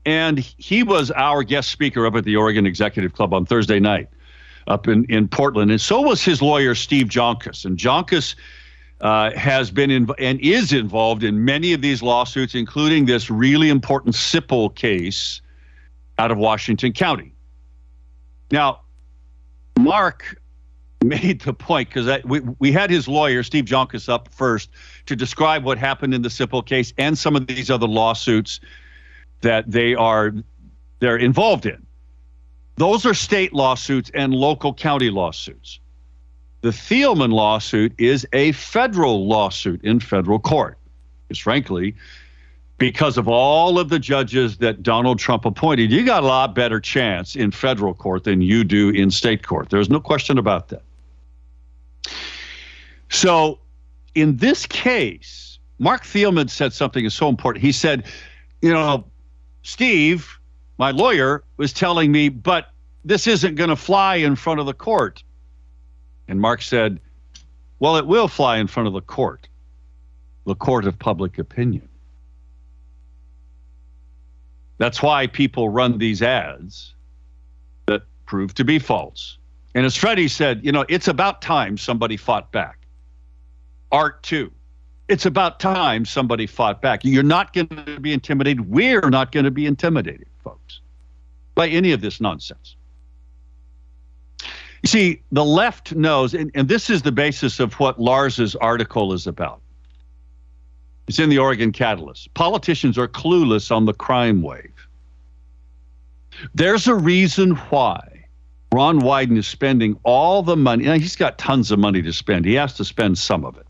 And 0.05 0.39
he 0.39 0.83
was 0.83 1.11
our 1.11 1.43
guest 1.43 1.69
speaker 1.69 2.05
up 2.05 2.15
at 2.15 2.25
the 2.25 2.35
Oregon 2.35 2.65
Executive 2.65 3.13
Club 3.13 3.33
on 3.33 3.45
Thursday 3.45 3.79
night 3.79 4.09
up 4.67 4.87
in, 4.87 5.05
in 5.05 5.27
Portland. 5.27 5.71
And 5.71 5.79
so 5.79 6.01
was 6.01 6.21
his 6.23 6.41
lawyer, 6.41 6.75
Steve 6.75 7.07
Joncus. 7.07 7.65
And 7.65 7.77
Joncus 7.77 8.35
uh, 9.01 9.31
has 9.31 9.71
been 9.71 9.91
in, 9.91 10.09
and 10.19 10.39
is 10.41 10.73
involved 10.73 11.23
in 11.23 11.43
many 11.43 11.73
of 11.73 11.81
these 11.81 12.01
lawsuits, 12.01 12.55
including 12.55 13.05
this 13.05 13.29
really 13.29 13.69
important 13.69 14.15
Sipple 14.15 14.73
case 14.73 15.41
out 16.17 16.31
of 16.31 16.37
Washington 16.37 16.93
County. 16.93 17.33
Now, 18.51 18.81
Mark 19.79 20.39
made 21.03 21.41
the 21.41 21.53
point 21.53 21.89
because 21.89 22.23
we, 22.23 22.39
we 22.59 22.71
had 22.71 22.89
his 22.89 23.07
lawyer, 23.07 23.43
Steve 23.43 23.65
Joncus, 23.65 24.09
up 24.09 24.29
first 24.31 24.69
to 25.05 25.15
describe 25.15 25.63
what 25.63 25.77
happened 25.77 26.13
in 26.13 26.21
the 26.21 26.29
Sipple 26.29 26.65
case 26.65 26.93
and 26.97 27.17
some 27.17 27.35
of 27.35 27.47
these 27.47 27.69
other 27.69 27.87
lawsuits 27.87 28.59
that 29.41 29.69
they 29.69 29.93
are 29.93 30.33
they're 30.99 31.17
involved 31.17 31.65
in. 31.65 31.85
Those 32.75 33.05
are 33.05 33.13
state 33.13 33.53
lawsuits 33.53 34.09
and 34.13 34.33
local 34.33 34.73
county 34.73 35.09
lawsuits. 35.09 35.79
The 36.61 36.69
Thielman 36.69 37.31
lawsuit 37.31 37.93
is 37.97 38.25
a 38.31 38.53
federal 38.53 39.27
lawsuit 39.27 39.83
in 39.83 39.99
federal 39.99 40.39
court. 40.39 40.77
Because 41.27 41.39
frankly, 41.39 41.95
because 42.77 43.17
of 43.17 43.27
all 43.27 43.79
of 43.79 43.89
the 43.89 43.99
judges 43.99 44.57
that 44.57 44.81
Donald 44.81 45.19
Trump 45.19 45.45
appointed, 45.45 45.91
you 45.91 46.05
got 46.05 46.23
a 46.23 46.25
lot 46.25 46.55
better 46.55 46.79
chance 46.79 47.35
in 47.35 47.51
federal 47.51 47.93
court 47.93 48.23
than 48.23 48.41
you 48.41 48.63
do 48.63 48.89
in 48.89 49.11
state 49.11 49.45
court. 49.45 49.69
There's 49.69 49.89
no 49.89 49.99
question 49.99 50.37
about 50.37 50.69
that. 50.69 50.83
So, 53.09 53.59
in 54.15 54.37
this 54.37 54.65
case, 54.65 55.59
Mark 55.79 56.03
Thielman 56.03 56.49
said 56.49 56.73
something 56.73 57.05
is 57.05 57.13
so 57.13 57.29
important. 57.29 57.63
He 57.63 57.71
said, 57.71 58.05
you 58.61 58.71
know, 58.71 59.05
Steve, 59.63 60.27
my 60.77 60.91
lawyer, 60.91 61.43
was 61.57 61.73
telling 61.73 62.11
me, 62.11 62.29
but 62.29 62.69
this 63.05 63.27
isn't 63.27 63.55
going 63.55 63.69
to 63.69 63.75
fly 63.75 64.15
in 64.15 64.35
front 64.35 64.59
of 64.59 64.65
the 64.65 64.73
court. 64.73 65.23
And 66.27 66.39
Mark 66.39 66.61
said, 66.61 66.99
well, 67.79 67.97
it 67.97 68.07
will 68.07 68.27
fly 68.27 68.57
in 68.57 68.67
front 68.67 68.87
of 68.87 68.93
the 68.93 69.01
court, 69.01 69.47
the 70.45 70.55
court 70.55 70.85
of 70.85 70.97
public 70.97 71.37
opinion. 71.37 71.87
That's 74.77 75.01
why 75.01 75.27
people 75.27 75.69
run 75.69 75.97
these 75.97 76.21
ads 76.21 76.93
that 77.85 78.03
prove 78.25 78.53
to 78.55 78.63
be 78.63 78.79
false. 78.79 79.37
And 79.75 79.85
as 79.85 79.95
Freddie 79.95 80.27
said, 80.27 80.63
you 80.63 80.71
know, 80.71 80.85
it's 80.87 81.07
about 81.07 81.41
time 81.41 81.77
somebody 81.77 82.17
fought 82.17 82.51
back. 82.51 82.77
Art 83.91 84.21
too. 84.23 84.51
It's 85.07 85.25
about 85.25 85.59
time 85.59 86.05
somebody 86.05 86.47
fought 86.47 86.81
back. 86.81 87.03
You're 87.03 87.23
not 87.23 87.53
going 87.53 87.67
to 87.67 87.99
be 87.99 88.13
intimidated. 88.13 88.69
We're 88.69 89.09
not 89.09 89.31
going 89.31 89.43
to 89.43 89.51
be 89.51 89.65
intimidated, 89.65 90.27
folks, 90.43 90.79
by 91.55 91.67
any 91.67 91.91
of 91.91 92.01
this 92.01 92.21
nonsense. 92.21 92.75
You 94.83 94.87
see, 94.87 95.21
the 95.31 95.45
left 95.45 95.95
knows, 95.95 96.33
and, 96.33 96.51
and 96.55 96.67
this 96.67 96.89
is 96.89 97.01
the 97.01 97.11
basis 97.11 97.59
of 97.59 97.73
what 97.75 97.99
Lars's 97.99 98.55
article 98.55 99.13
is 99.13 99.27
about. 99.27 99.61
It's 101.07 101.19
in 101.19 101.29
the 101.29 101.37
Oregon 101.37 101.71
Catalyst. 101.71 102.33
Politicians 102.33 102.97
are 102.97 103.07
clueless 103.07 103.75
on 103.75 103.85
the 103.85 103.93
crime 103.93 104.41
wave. 104.41 104.87
There's 106.53 106.87
a 106.87 106.95
reason 106.95 107.55
why 107.55 108.12
Ron 108.73 109.01
Wyden 109.01 109.37
is 109.37 109.45
spending 109.45 109.99
all 110.03 110.41
the 110.41 110.55
money. 110.55 110.85
Now, 110.85 110.93
he's 110.93 111.15
got 111.15 111.37
tons 111.37 111.69
of 111.69 111.77
money 111.77 112.01
to 112.01 112.11
spend. 112.11 112.45
He 112.45 112.55
has 112.55 112.73
to 112.73 112.85
spend 112.85 113.19
some 113.19 113.45
of 113.45 113.55
it. 113.55 113.67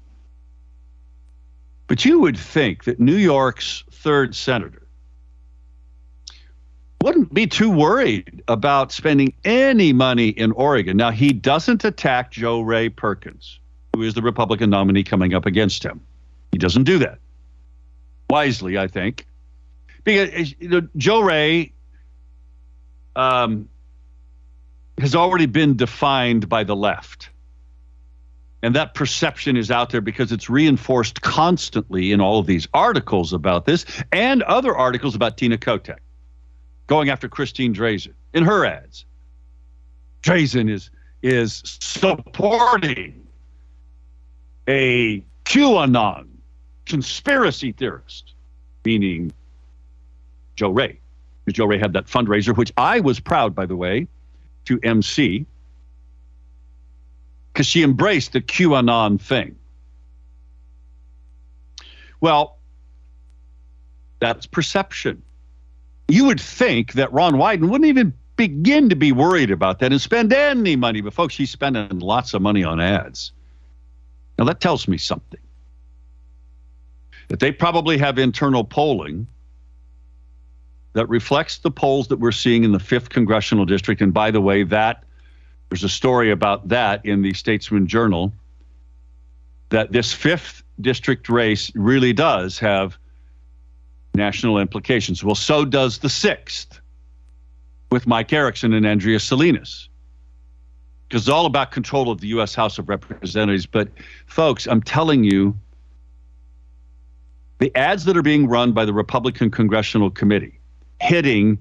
But 1.87 2.05
you 2.05 2.19
would 2.21 2.37
think 2.37 2.85
that 2.85 3.01
New 3.01 3.17
York's 3.17 3.83
third 3.91 4.33
senator 4.33 4.87
wouldn't 7.01 7.33
be 7.33 7.47
too 7.47 7.69
worried 7.69 8.41
about 8.47 8.93
spending 8.93 9.33
any 9.43 9.91
money 9.91 10.29
in 10.29 10.53
Oregon. 10.53 10.95
Now, 10.95 11.11
he 11.11 11.33
doesn't 11.33 11.83
attack 11.83 12.31
Jo 12.31 12.61
Rae 12.61 12.87
Perkins. 12.87 13.59
who 13.93 14.03
is 14.03 14.13
the 14.13 14.21
Republican 14.21 14.69
nominee 14.69 15.03
coming 15.03 15.33
up 15.33 15.45
against 15.45 15.83
him. 15.83 16.01
He 16.51 16.57
doesn't 16.57 16.85
do 16.85 16.97
that. 16.99 17.19
Wisely, 18.29 18.77
I 18.77 18.87
think. 18.87 19.27
Because 20.03 20.55
you 20.59 20.69
know, 20.69 20.87
Jo 20.97 21.21
Rae 21.21 21.73
um, 23.15 23.67
has 24.99 25.15
already 25.15 25.45
been 25.45 25.75
defined 25.75 26.47
by 26.47 26.63
the 26.63 26.75
left. 26.75 27.29
And 28.61 28.75
that 28.75 28.93
perception 28.93 29.57
is 29.57 29.69
out 29.69 29.89
there 29.89 29.99
because 29.99 30.31
it's 30.31 30.49
reinforced 30.49 31.21
constantly 31.21 32.13
in 32.13 32.21
all 32.21 32.39
of 32.39 32.47
these 32.47 32.67
articles 32.73 33.33
about 33.33 33.65
this 33.65 33.85
and 34.13 34.41
other 34.43 34.75
articles 34.75 35.15
about 35.15 35.37
Tina 35.37 35.57
Kotek 35.57 35.97
going 36.87 37.09
after 37.09 37.27
Christine 37.27 37.73
Drazan 37.73 38.13
in 38.33 38.43
her 38.45 38.65
ads. 38.65 39.05
Drazan 40.21 40.69
is 40.69 40.89
is 41.21 41.61
supporting 41.81 43.25
a 44.67 45.23
QAnon 45.45 46.27
conspiracy 46.85 47.71
theorist, 47.71 48.33
meaning 48.85 49.31
Jo 50.55 50.69
Rae. 50.69 50.99
Jo 51.49 51.65
Rae 51.65 51.77
had 51.77 51.93
that 51.93 52.07
fundraiser, 52.07 52.55
which 52.55 52.71
I 52.77 52.99
was 52.99 53.19
proud, 53.19 53.55
by 53.55 53.65
the 53.65 53.75
way, 53.75 54.07
to 54.65 54.79
MC, 54.83 55.45
because 57.51 57.67
she 57.67 57.83
embraced 57.83 58.33
the 58.33 58.41
QAnon 58.41 59.21
thing. 59.21 59.55
Well, 62.21 62.57
that's 64.19 64.45
perception. 64.45 65.21
You 66.07 66.25
would 66.25 66.39
think 66.39 66.93
that 66.93 67.11
Ron 67.11 67.33
Wyden 67.33 67.69
wouldn't 67.69 67.87
even 67.87 68.13
begin 68.35 68.89
to 68.89 68.95
be 68.95 69.11
worried 69.11 69.51
about 69.51 69.79
that 69.79 69.91
and 69.91 70.01
spend 70.01 70.33
any 70.33 70.75
money, 70.75 71.01
but 71.01 71.13
folks, 71.13 71.35
he's 71.35 71.51
spending 71.51 71.99
lots 71.99 72.33
of 72.33 72.41
money 72.41 72.63
on 72.63 72.79
ads. 72.79 73.31
Now, 74.39 74.45
that 74.45 74.61
tells 74.61 74.87
me 74.87 74.97
something. 74.97 75.39
That 77.27 77.39
they 77.39 77.51
probably 77.51 77.97
have 77.97 78.17
internal 78.17 78.63
polling 78.63 79.27
that 80.93 81.09
reflects 81.09 81.57
the 81.57 81.71
polls 81.71 82.07
that 82.07 82.19
we're 82.19 82.31
seeing 82.31 82.63
in 82.63 82.71
the 82.71 82.79
5th 82.79 83.09
congressional 83.09 83.65
district. 83.65 84.01
And 84.01 84.13
by 84.13 84.31
the 84.31 84.41
way, 84.41 84.63
that 84.63 85.03
there's 85.69 85.83
a 85.83 85.89
story 85.89 86.31
about 86.31 86.67
that 86.69 87.05
in 87.05 87.21
the 87.21 87.33
Statesman 87.33 87.87
Journal 87.87 88.31
that 89.69 89.91
this 89.91 90.13
5th 90.13 90.61
district 90.79 91.29
race 91.29 91.71
really 91.75 92.13
does 92.13 92.59
have 92.59 92.97
national 94.13 94.59
implications. 94.59 95.23
Well, 95.23 95.35
so 95.35 95.65
does 95.65 95.97
the 95.99 96.07
6th 96.07 96.79
with 97.93 98.07
Mike 98.07 98.33
Erickson 98.33 98.73
and 98.73 98.87
Andrea 98.87 99.19
Salinas. 99.19 99.87
Because 101.07 101.23
it's 101.23 101.29
all 101.29 101.45
about 101.45 101.71
control 101.71 102.09
of 102.09 102.21
the 102.21 102.27
U.S. 102.29 102.55
House 102.55 102.79
of 102.79 102.89
Representatives. 102.89 103.67
But, 103.67 103.89
folks, 104.25 104.67
I'm 104.67 104.81
telling 104.81 105.23
you, 105.23 105.55
the 107.59 107.75
ads 107.75 108.05
that 108.05 108.17
are 108.17 108.23
being 108.23 108.47
run 108.47 108.71
by 108.71 108.85
the 108.85 108.93
Republican 108.93 109.51
Congressional 109.51 110.09
Committee 110.09 110.59
hitting 111.03 111.59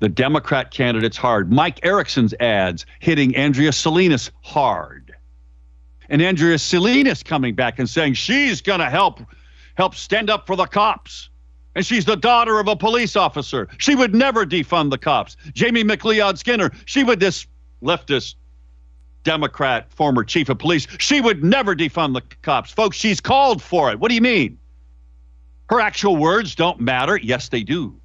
the 0.00 0.08
Democrat 0.08 0.70
candidates 0.70 1.16
hard. 1.16 1.50
Mike 1.50 1.80
Erickson's 1.84 2.34
ads 2.34 2.84
hitting 2.98 3.36
Andrea 3.36 3.72
Salinas 3.72 4.30
hard. 4.42 5.14
And 6.08 6.20
Andrea 6.20 6.58
Salinas 6.58 7.22
coming 7.22 7.54
back 7.54 7.78
and 7.78 7.88
saying 7.88 8.14
she's 8.14 8.60
going 8.60 8.80
to 8.80 8.90
help 8.90 9.20
help 9.76 9.94
stand 9.94 10.28
up 10.28 10.46
for 10.46 10.56
the 10.56 10.66
cops. 10.66 11.30
And 11.74 11.84
she's 11.84 12.04
the 12.04 12.16
daughter 12.16 12.60
of 12.60 12.68
a 12.68 12.76
police 12.76 13.16
officer. 13.16 13.68
She 13.78 13.94
would 13.94 14.14
never 14.14 14.44
defund 14.44 14.90
the 14.90 14.98
cops. 14.98 15.36
Jamie 15.54 15.82
McLeod 15.82 16.38
Skinner, 16.38 16.70
she 16.84 17.02
would 17.02 17.18
this 17.18 17.46
leftist 17.82 18.34
Democrat 19.24 19.90
former 19.90 20.22
chief 20.22 20.48
of 20.50 20.58
police, 20.58 20.86
she 20.98 21.20
would 21.20 21.42
never 21.42 21.74
defund 21.74 22.14
the 22.14 22.22
cops. 22.42 22.70
Folks, 22.70 22.96
she's 22.96 23.20
called 23.20 23.62
for 23.62 23.90
it. 23.90 23.98
What 23.98 24.10
do 24.10 24.14
you 24.14 24.20
mean? 24.20 24.58
Her 25.70 25.80
actual 25.80 26.16
words 26.16 26.54
don't 26.54 26.78
matter. 26.78 27.16
Yes, 27.16 27.48
they 27.48 27.62
do. 27.62 27.98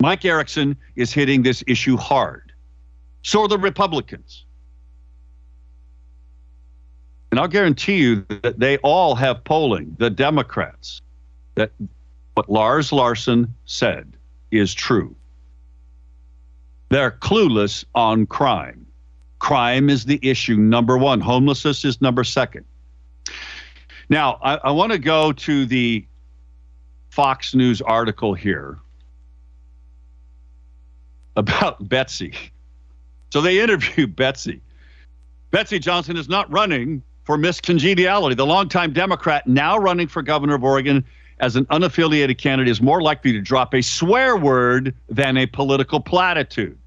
Mike 0.00 0.24
Erickson 0.24 0.76
is 0.94 1.12
hitting 1.12 1.42
this 1.42 1.64
issue 1.66 1.96
hard. 1.96 2.52
So 3.22 3.42
are 3.42 3.48
the 3.48 3.58
Republicans. 3.58 4.44
And 7.30 7.40
I'll 7.40 7.48
guarantee 7.48 7.96
you 7.96 8.24
that 8.42 8.58
they 8.58 8.78
all 8.78 9.14
have 9.14 9.42
polling, 9.44 9.96
the 9.98 10.10
Democrats, 10.10 11.02
that 11.54 11.72
what 12.34 12.48
Lars 12.48 12.92
Larson 12.92 13.54
said 13.64 14.16
is 14.50 14.72
true. 14.72 15.14
They're 16.88 17.10
clueless 17.10 17.84
on 17.94 18.26
crime. 18.26 18.86
Crime 19.38 19.90
is 19.90 20.04
the 20.04 20.20
issue 20.22 20.56
number 20.56 20.96
one, 20.96 21.20
homelessness 21.20 21.84
is 21.84 22.00
number 22.00 22.24
second. 22.24 22.64
Now, 24.08 24.38
I, 24.42 24.54
I 24.56 24.70
want 24.70 24.92
to 24.92 24.98
go 24.98 25.32
to 25.32 25.66
the 25.66 26.06
Fox 27.10 27.54
News 27.54 27.82
article 27.82 28.34
here 28.34 28.78
about 31.36 31.88
Betsy. 31.88 32.34
So 33.30 33.40
they 33.40 33.60
interview 33.60 34.06
Betsy. 34.08 34.60
Betsy 35.50 35.78
Johnson 35.78 36.16
is 36.16 36.28
not 36.28 36.50
running 36.50 37.02
for 37.24 37.36
Miss 37.36 37.60
Congeniality. 37.60 38.34
The 38.34 38.46
longtime 38.46 38.92
Democrat, 38.92 39.46
now 39.46 39.78
running 39.78 40.08
for 40.08 40.22
governor 40.22 40.54
of 40.54 40.64
Oregon 40.64 41.04
as 41.38 41.56
an 41.56 41.66
unaffiliated 41.66 42.38
candidate, 42.38 42.70
is 42.70 42.80
more 42.80 43.02
likely 43.02 43.32
to 43.32 43.40
drop 43.40 43.74
a 43.74 43.82
swear 43.82 44.36
word 44.36 44.94
than 45.08 45.36
a 45.36 45.46
political 45.46 46.00
platitude. 46.00 46.78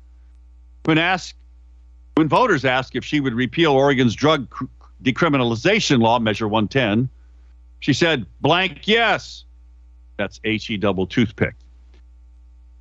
When 0.86 0.98
asked, 0.98 1.36
when 2.16 2.28
voters 2.28 2.66
asked 2.66 2.96
if 2.96 3.06
she 3.06 3.20
would 3.20 3.34
repeal 3.34 3.72
Oregon's 3.74 4.16
drug 4.16 4.54
decriminalization 5.04 6.02
law, 6.02 6.20
Measure 6.20 6.48
110, 6.48 7.10
she 7.80 7.94
said, 7.94 8.26
blank 8.42 8.88
yes. 8.88 9.46
That's 10.18 10.40
H 10.44 10.70
E 10.70 10.78
double 10.78 11.08
toothpick. 11.08 11.56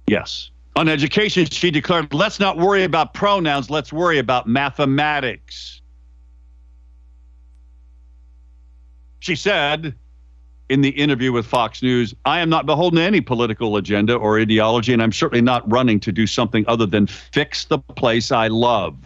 Yes. 0.09 0.51
On 0.79 0.89
education, 0.89 1.45
she 1.47 1.73
declared, 1.73 2.15
let's 2.15 2.39
not 2.39 2.57
worry 2.57 2.85
about 2.85 3.13
pronouns, 3.13 3.69
let's 3.69 3.93
worry 3.93 4.21
about 4.21 4.47
mathematics. 4.47 5.81
She 9.19 9.35
said 9.35 9.93
in 10.69 10.81
the 10.81 10.91
interview 10.91 11.33
with 11.33 11.47
Fox 11.47 11.83
News, 11.83 12.15
I 12.25 12.39
am 12.39 12.49
not 12.49 12.65
beholden 12.65 12.99
to 12.99 13.03
any 13.03 13.21
political 13.21 13.77
agenda 13.77 14.15
or 14.15 14.39
ideology, 14.39 14.93
and 14.93 15.03
I'm 15.03 15.11
certainly 15.11 15.43
not 15.43 15.69
running 15.69 15.99
to 15.99 16.13
do 16.13 16.29
something 16.29 16.65
other 16.69 16.87
than 16.87 17.09
fix 17.09 17.65
the 17.65 17.81
place 17.81 18.31
I 18.31 18.47
love. 18.47 18.97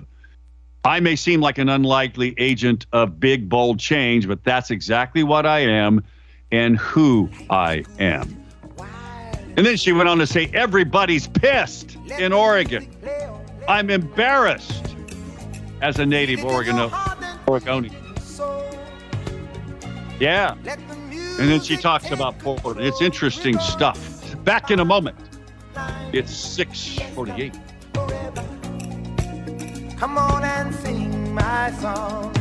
I 0.85 1.01
may 1.01 1.17
seem 1.17 1.41
like 1.41 1.57
an 1.57 1.71
unlikely 1.71 2.35
agent 2.37 2.85
of 2.93 3.19
big, 3.19 3.49
bold 3.49 3.79
change, 3.79 4.29
but 4.29 4.45
that's 4.45 4.71
exactly 4.71 5.23
what 5.23 5.47
I 5.47 5.61
am 5.61 6.05
and 6.51 6.77
who 6.77 7.31
I 7.49 7.85
am. 7.99 8.42
And 9.57 9.67
then 9.67 9.77
she 9.77 9.93
went 9.93 10.09
on 10.09 10.19
to 10.19 10.27
say, 10.27 10.51
Everybody's 10.55 11.29
pissed 11.29 11.97
in 12.19 12.33
Oregon. 12.33 12.89
I'm 13.69 13.91
embarrassed 13.91 14.95
as 15.81 15.99
a 15.99 16.07
native 16.07 16.45
Oregon- 16.45 16.91
Oregonian. 17.49 17.95
Yeah. 20.19 20.55
And 20.65 21.51
then 21.51 21.61
she 21.61 21.77
talks 21.77 22.11
about 22.11 22.39
Portland. 22.39 22.81
It's 22.81 23.03
interesting 23.03 23.59
stuff. 23.59 23.99
Back 24.45 24.71
in 24.71 24.81
a 24.81 24.85
moment. 24.85 25.17
It's 26.13 26.33
648. 26.35 27.55
Come 29.99 30.19
on 30.19 30.45
and 30.45 30.75
sing 30.75 31.35
my 31.35 31.73
song 31.81 32.35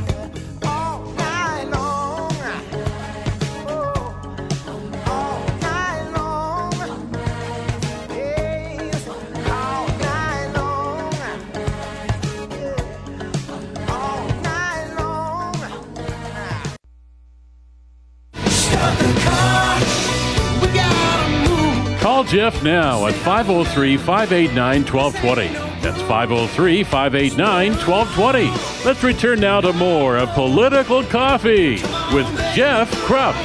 Call 22.02 22.24
Jeff 22.24 22.64
now 22.64 23.06
at 23.08 23.14
503 23.14 23.98
589 23.98 24.84
1220. 24.86 25.72
That's 25.82 26.02
503 26.02 26.84
589 26.84 27.72
1220. 27.72 28.86
Let's 28.86 29.04
return 29.04 29.40
now 29.40 29.62
to 29.62 29.74
more 29.74 30.18
of 30.18 30.30
Political 30.30 31.04
Coffee 31.06 31.74
with 32.14 32.28
Jeff 32.54 32.92
Kropp. 33.06 33.36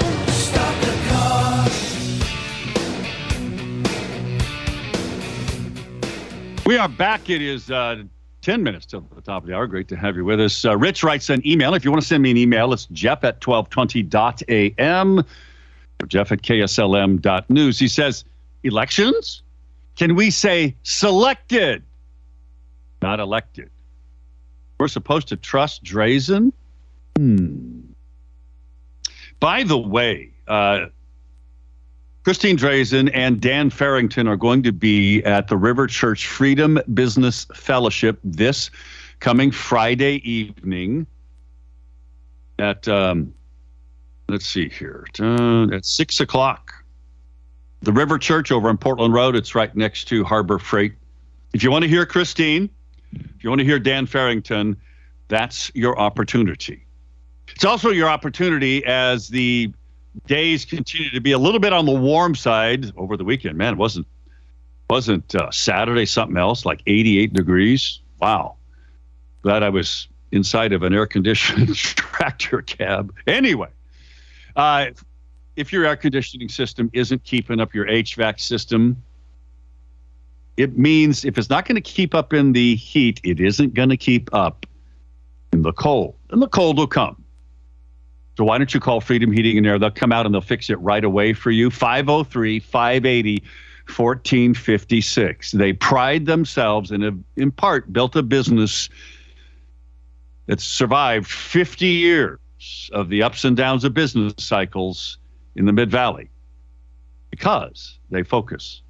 We 6.66 6.76
are 6.76 6.88
back. 6.88 7.30
It 7.30 7.42
is 7.42 7.70
uh, 7.70 8.03
10 8.42 8.62
minutes 8.62 8.86
till 8.86 9.03
the 9.14 9.20
top 9.20 9.44
of 9.44 9.48
the 9.48 9.55
hour. 9.55 9.66
Great 9.66 9.88
to 9.88 9.96
have 9.96 10.16
you 10.16 10.24
with 10.24 10.40
us. 10.40 10.64
Uh, 10.64 10.76
Rich 10.76 11.03
writes 11.03 11.30
an 11.30 11.46
email. 11.46 11.74
If 11.74 11.84
you 11.84 11.90
want 11.90 12.03
to 12.03 12.09
send 12.09 12.22
me 12.22 12.30
an 12.30 12.36
email, 12.36 12.72
it's 12.72 12.86
jeff 12.86 13.22
at 13.24 13.40
1220.am 13.40 15.18
or 15.18 15.24
jeff 16.07 16.32
at 16.32 16.42
kslm.news. 16.42 17.78
He 17.78 17.88
says, 17.88 18.24
elections? 18.62 19.42
Can 19.97 20.14
we 20.14 20.30
say 20.30 20.74
selected, 20.82 21.82
not 23.01 23.18
elected? 23.18 23.70
We're 24.78 24.88
supposed 24.88 25.28
to 25.28 25.36
trust 25.36 25.84
Drazan? 25.84 26.53
Hmm. 27.16 27.80
By 29.40 29.62
the 29.62 29.78
way, 29.78 30.30
uh, 30.49 30.86
Christine 32.24 32.59
Drazan 32.59 33.11
and 33.14 33.40
Dan 33.40 33.70
Farrington 33.70 34.26
are 34.26 34.36
going 34.36 34.62
to 34.64 34.72
be 34.72 35.22
at 35.24 35.49
the 35.49 35.57
River 35.57 35.86
Church 35.86 36.26
Freedom 36.26 36.78
Business 36.92 37.47
Fellowship 37.55 38.18
this 38.24 38.70
coming 39.20 39.51
Friday 39.51 40.16
evening 40.28 41.07
at, 42.59 42.86
um, 42.88 43.32
let's 44.28 44.46
see 44.46 44.68
here, 44.68 45.06
uh, 45.20 45.68
at 45.72 45.84
six 45.84 46.20
o'clock. 46.20 46.72
The 47.82 47.92
River 47.92 48.18
Church 48.18 48.50
over 48.50 48.68
on 48.68 48.78
Portland 48.78 49.14
Road. 49.14 49.36
It's 49.36 49.54
right 49.54 49.74
next 49.76 50.04
to 50.08 50.24
Harbor 50.24 50.58
Freight. 50.58 50.94
If 51.52 51.62
you 51.62 51.70
want 51.70 51.82
to 51.82 51.88
hear 51.88 52.04
Christine, 52.06 52.70
if 53.12 53.44
you 53.44 53.50
want 53.50 53.60
to 53.60 53.64
hear 53.64 53.78
Dan 53.78 54.06
Farrington, 54.06 54.76
that's 55.28 55.70
your 55.74 55.98
opportunity. 55.98 56.84
It's 57.48 57.64
also 57.64 57.90
your 57.90 58.08
opportunity 58.08 58.84
as 58.84 59.28
the 59.28 59.72
days 60.26 60.64
continue 60.64 61.10
to 61.10 61.20
be 61.20 61.32
a 61.32 61.38
little 61.38 61.60
bit 61.60 61.72
on 61.72 61.86
the 61.86 61.92
warm 61.92 62.34
side 62.34 62.92
over 62.96 63.16
the 63.16 63.24
weekend. 63.24 63.56
Man, 63.56 63.74
it 63.74 63.78
wasn't 63.78 64.06
wasn't 64.88 65.34
uh, 65.34 65.50
Saturday 65.50 66.06
something 66.06 66.36
else 66.36 66.64
like 66.64 66.80
88 66.86 67.32
degrees. 67.32 68.00
Wow, 68.20 68.56
glad 69.42 69.62
I 69.62 69.68
was 69.68 70.08
inside 70.32 70.72
of 70.72 70.82
an 70.82 70.94
air 70.94 71.06
conditioned 71.06 71.74
tractor 71.76 72.62
cab. 72.62 73.14
Anyway, 73.26 73.68
uh, 74.57 74.86
if 75.57 75.72
your 75.72 75.86
air 75.86 75.96
conditioning 75.96 76.48
system 76.48 76.90
isn't 76.92 77.24
keeping 77.24 77.61
up 77.61 77.74
your 77.74 77.86
HVAC 77.86 78.40
system, 78.40 79.02
it 80.57 80.78
means 80.78 81.24
if 81.24 81.38
it's 81.38 81.50
not 81.50 81.66
going 81.66 81.76
to 81.76 81.82
keep 81.82 82.14
up 82.14 82.32
in 82.32 82.52
the 82.52 82.76
heat, 82.76 83.20
it 83.22 83.40
isn't 83.40 83.74
going 83.74 83.90
to 83.90 83.96
keep 83.96 84.32
up 84.34 84.66
in 85.52 85.62
the 85.62 85.72
cold, 85.72 86.16
and 86.30 86.40
the 86.42 86.48
cold 86.48 86.78
will 86.78 86.86
come. 86.86 87.22
So 88.36 88.44
why 88.44 88.59
don't 88.59 88.72
you 88.72 88.80
call 88.80 89.00
Freedom 89.00 89.32
Heating 89.32 89.57
and 89.57 89.66
Air? 89.66 89.78
They'll 89.78 89.90
come 89.90 90.12
out 90.12 90.26
and 90.26 90.34
they'll 90.34 90.42
fix 90.42 90.68
it 90.68 90.78
right 90.80 91.04
away 91.04 91.32
for 91.32 91.50
you. 91.50 91.70
503 91.70 92.61
580 92.61 93.42
1456. 93.86 95.52
They 95.52 95.72
pride 95.72 96.26
themselves 96.26 96.90
and 96.90 97.02
have, 97.02 97.18
in 97.36 97.50
part, 97.50 97.90
built 97.92 98.16
a 98.16 98.22
business 98.22 98.90
that's 100.46 100.64
survived 100.64 101.30
50 101.30 101.86
years 101.86 102.38
of 102.92 103.08
the 103.08 103.22
ups 103.22 103.44
and 103.44 103.56
downs 103.56 103.84
of 103.84 103.94
business 103.94 104.34
cycles 104.38 105.18
in 105.54 105.66
the 105.66 105.72
Mid 105.72 105.90
Valley 105.90 106.30
because 107.30 107.98
they 108.10 108.22
focus 108.22 108.82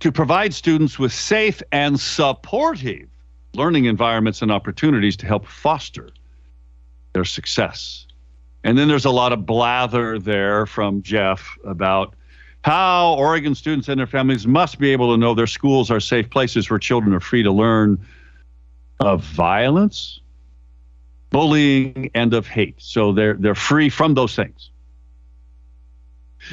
to 0.00 0.10
provide 0.10 0.54
students 0.54 0.98
with 0.98 1.12
safe 1.12 1.62
and 1.70 1.98
supportive 1.98 3.08
learning 3.54 3.84
environments 3.84 4.42
and 4.42 4.50
opportunities 4.50 5.16
to 5.16 5.26
help 5.26 5.46
foster 5.46 6.10
their 7.12 7.24
success. 7.24 8.06
And 8.64 8.78
then 8.78 8.88
there's 8.88 9.04
a 9.04 9.10
lot 9.10 9.32
of 9.32 9.44
blather 9.44 10.18
there 10.18 10.66
from 10.66 11.02
Jeff 11.02 11.58
about 11.64 12.14
how 12.64 13.14
Oregon 13.14 13.54
students 13.54 13.88
and 13.88 13.98
their 13.98 14.06
families 14.06 14.46
must 14.46 14.78
be 14.78 14.92
able 14.92 15.12
to 15.12 15.16
know 15.16 15.34
their 15.34 15.48
schools 15.48 15.90
are 15.90 16.00
safe 16.00 16.30
places 16.30 16.70
where 16.70 16.78
children 16.78 17.12
are 17.12 17.20
free 17.20 17.42
to 17.42 17.50
learn 17.50 17.98
of 19.00 19.24
violence, 19.24 20.20
bullying, 21.30 22.10
and 22.14 22.34
of 22.34 22.46
hate. 22.46 22.76
So 22.78 23.12
they're 23.12 23.34
they're 23.34 23.56
free 23.56 23.88
from 23.88 24.14
those 24.14 24.36
things. 24.36 24.70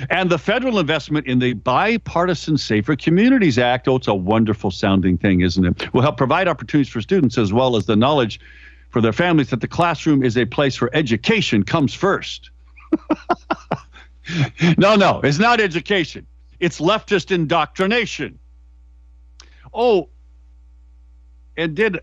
And 0.10 0.30
the 0.30 0.38
federal 0.38 0.80
investment 0.80 1.28
in 1.28 1.40
the 1.40 1.54
Bipartisan 1.54 2.58
Safer 2.58 2.96
Communities 2.96 3.58
Act, 3.58 3.88
oh, 3.88 3.96
it's 3.96 4.08
a 4.08 4.14
wonderful 4.14 4.70
sounding 4.72 5.18
thing, 5.18 5.42
isn't 5.42 5.66
it? 5.66 5.94
Will 5.94 6.02
help 6.02 6.18
provide 6.18 6.48
opportunities 6.48 6.92
for 6.92 7.02
students 7.02 7.38
as 7.38 7.52
well 7.52 7.76
as 7.76 7.86
the 7.86 7.96
knowledge 7.96 8.40
for 8.90 9.02
their 9.02 9.14
families 9.14 9.50
that 9.50 9.62
the 9.62 9.68
classroom 9.68 10.24
is 10.24 10.38
a 10.38 10.46
place 10.46 10.82
where 10.82 10.90
education 10.96 11.64
comes 11.64 11.94
first. 11.94 12.50
no, 14.78 14.96
no, 14.96 15.22
it's 15.24 15.40
not 15.40 15.60
education, 15.60 16.26
it's 16.60 16.80
leftist 16.80 17.32
indoctrination. 17.32 18.40
Oh, 19.74 20.10
and 21.56 21.76
did 21.76 22.00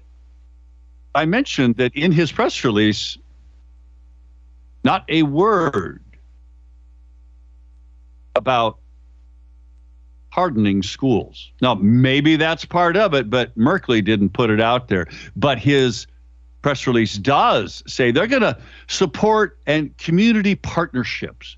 I 1.15 1.25
mention 1.25 1.73
that 1.75 1.95
in 1.95 2.13
his 2.13 2.31
press 2.31 2.63
release, 2.63 3.19
not 4.85 5.05
a 5.09 5.23
word 5.25 6.03
about 8.35 8.79
hardening 10.29 10.83
schools. 10.83 11.51
Now, 11.63 11.75
maybe 11.75 12.37
that's 12.37 12.67
part 12.67 12.97
of 12.97 13.15
it, 13.15 13.31
but 13.31 13.57
Merkley 13.57 14.05
didn't 14.05 14.35
put 14.35 14.51
it 14.51 14.61
out 14.61 14.89
there. 14.89 15.07
But 15.35 15.59
his 15.59 16.07
press 16.67 16.85
release 16.89 17.17
does 17.17 17.85
say 17.87 18.11
they're 18.11 18.27
going 18.27 18.43
to 18.43 18.59
support 18.89 19.57
and 19.69 19.97
community 19.99 20.57
partnerships 20.57 21.57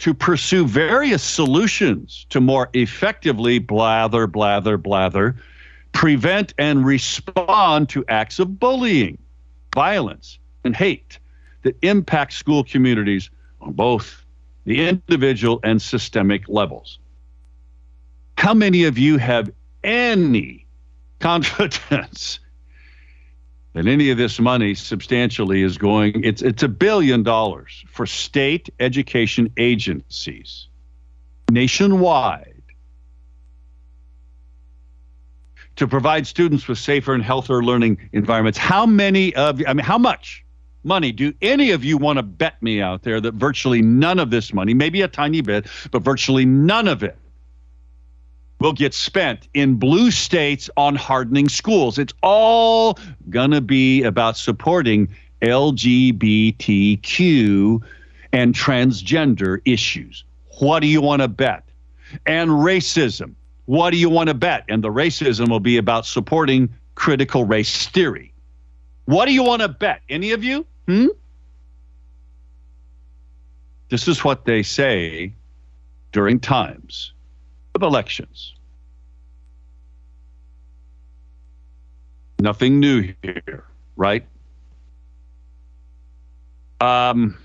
to 0.00 0.12
pursue 0.12 0.66
various 0.66 1.22
solutions 1.22 2.26
to 2.30 2.40
more 2.40 2.68
effectively 2.72 3.60
blather, 3.60 4.26
blather, 4.26 4.76
blather, 4.76 5.36
prevent 5.92 6.52
and 6.58 6.84
respond 6.84 7.88
to 7.88 8.04
acts 8.08 8.40
of 8.40 8.58
bullying, 8.58 9.16
violence, 9.72 10.40
and 10.64 10.74
hate 10.74 11.20
that 11.62 11.76
impact 11.82 12.32
school 12.32 12.64
communities 12.64 13.30
on 13.60 13.72
both 13.72 14.24
the 14.64 14.84
individual 14.84 15.60
and 15.62 15.80
systemic 15.80 16.48
levels. 16.48 16.98
How 18.36 18.52
many 18.52 18.82
of 18.82 18.98
you 18.98 19.16
have 19.16 19.52
any 19.84 20.66
confidence 21.20 22.40
that 23.74 23.86
any 23.86 24.10
of 24.10 24.18
this 24.18 24.40
money 24.40 24.74
substantially 24.74 25.62
is 25.62 25.76
going 25.78 26.24
it's 26.24 26.42
it's 26.42 26.62
a 26.62 26.68
billion 26.68 27.22
dollars 27.22 27.84
for 27.88 28.06
state 28.06 28.70
education 28.80 29.52
agencies 29.56 30.68
nationwide 31.50 32.62
to 35.76 35.86
provide 35.86 36.26
students 36.26 36.66
with 36.66 36.78
safer 36.78 37.12
and 37.14 37.22
healthier 37.22 37.62
learning 37.62 37.98
environments 38.12 38.58
how 38.58 38.86
many 38.86 39.34
of 39.34 39.60
I 39.66 39.74
mean 39.74 39.84
how 39.84 39.98
much 39.98 40.44
money. 40.84 41.12
Do 41.12 41.32
any 41.42 41.70
of 41.70 41.82
you 41.82 41.96
want 41.96 42.18
to 42.18 42.22
bet 42.22 42.62
me 42.62 42.80
out 42.80 43.02
there 43.02 43.20
that 43.20 43.34
virtually 43.34 43.82
none 43.82 44.18
of 44.18 44.30
this 44.30 44.52
money, 44.52 44.74
maybe 44.74 45.00
a 45.02 45.08
tiny 45.08 45.40
bit, 45.40 45.66
but 45.90 46.02
virtually 46.02 46.44
none 46.44 46.86
of 46.86 47.02
it 47.02 47.16
will 48.60 48.72
get 48.72 48.94
spent 48.94 49.48
in 49.54 49.74
blue 49.74 50.10
states 50.10 50.70
on 50.76 50.96
hardening 50.96 51.48
schools? 51.48 51.98
It's 51.98 52.14
all 52.22 52.98
going 53.30 53.50
to 53.50 53.60
be 53.60 54.02
about 54.02 54.36
supporting 54.36 55.08
LGBTQ 55.42 56.62
and 58.32 58.54
transgender 58.54 59.60
issues. 59.64 60.24
What 60.58 60.80
do 60.80 60.86
you 60.86 61.00
want 61.00 61.22
to 61.22 61.28
bet? 61.28 61.64
And 62.26 62.50
racism. 62.50 63.34
What 63.66 63.90
do 63.90 63.96
you 63.96 64.10
want 64.10 64.28
to 64.28 64.34
bet? 64.34 64.64
And 64.68 64.84
the 64.84 64.88
racism 64.88 65.48
will 65.48 65.60
be 65.60 65.76
about 65.76 66.06
supporting 66.06 66.68
critical 66.94 67.44
race 67.44 67.86
theory. 67.88 68.32
What 69.06 69.26
do 69.26 69.32
you 69.32 69.42
want 69.42 69.62
to 69.62 69.68
bet? 69.68 70.02
Any 70.08 70.32
of 70.32 70.44
you? 70.44 70.66
Hmm? 70.86 71.06
This 73.88 74.08
is 74.08 74.24
what 74.24 74.44
they 74.44 74.62
say 74.62 75.32
during 76.12 76.40
times 76.40 77.13
of 77.74 77.82
elections. 77.82 78.54
Nothing 82.38 82.78
new 82.80 83.14
here, 83.22 83.64
right? 83.96 84.26
Um, 86.80 87.38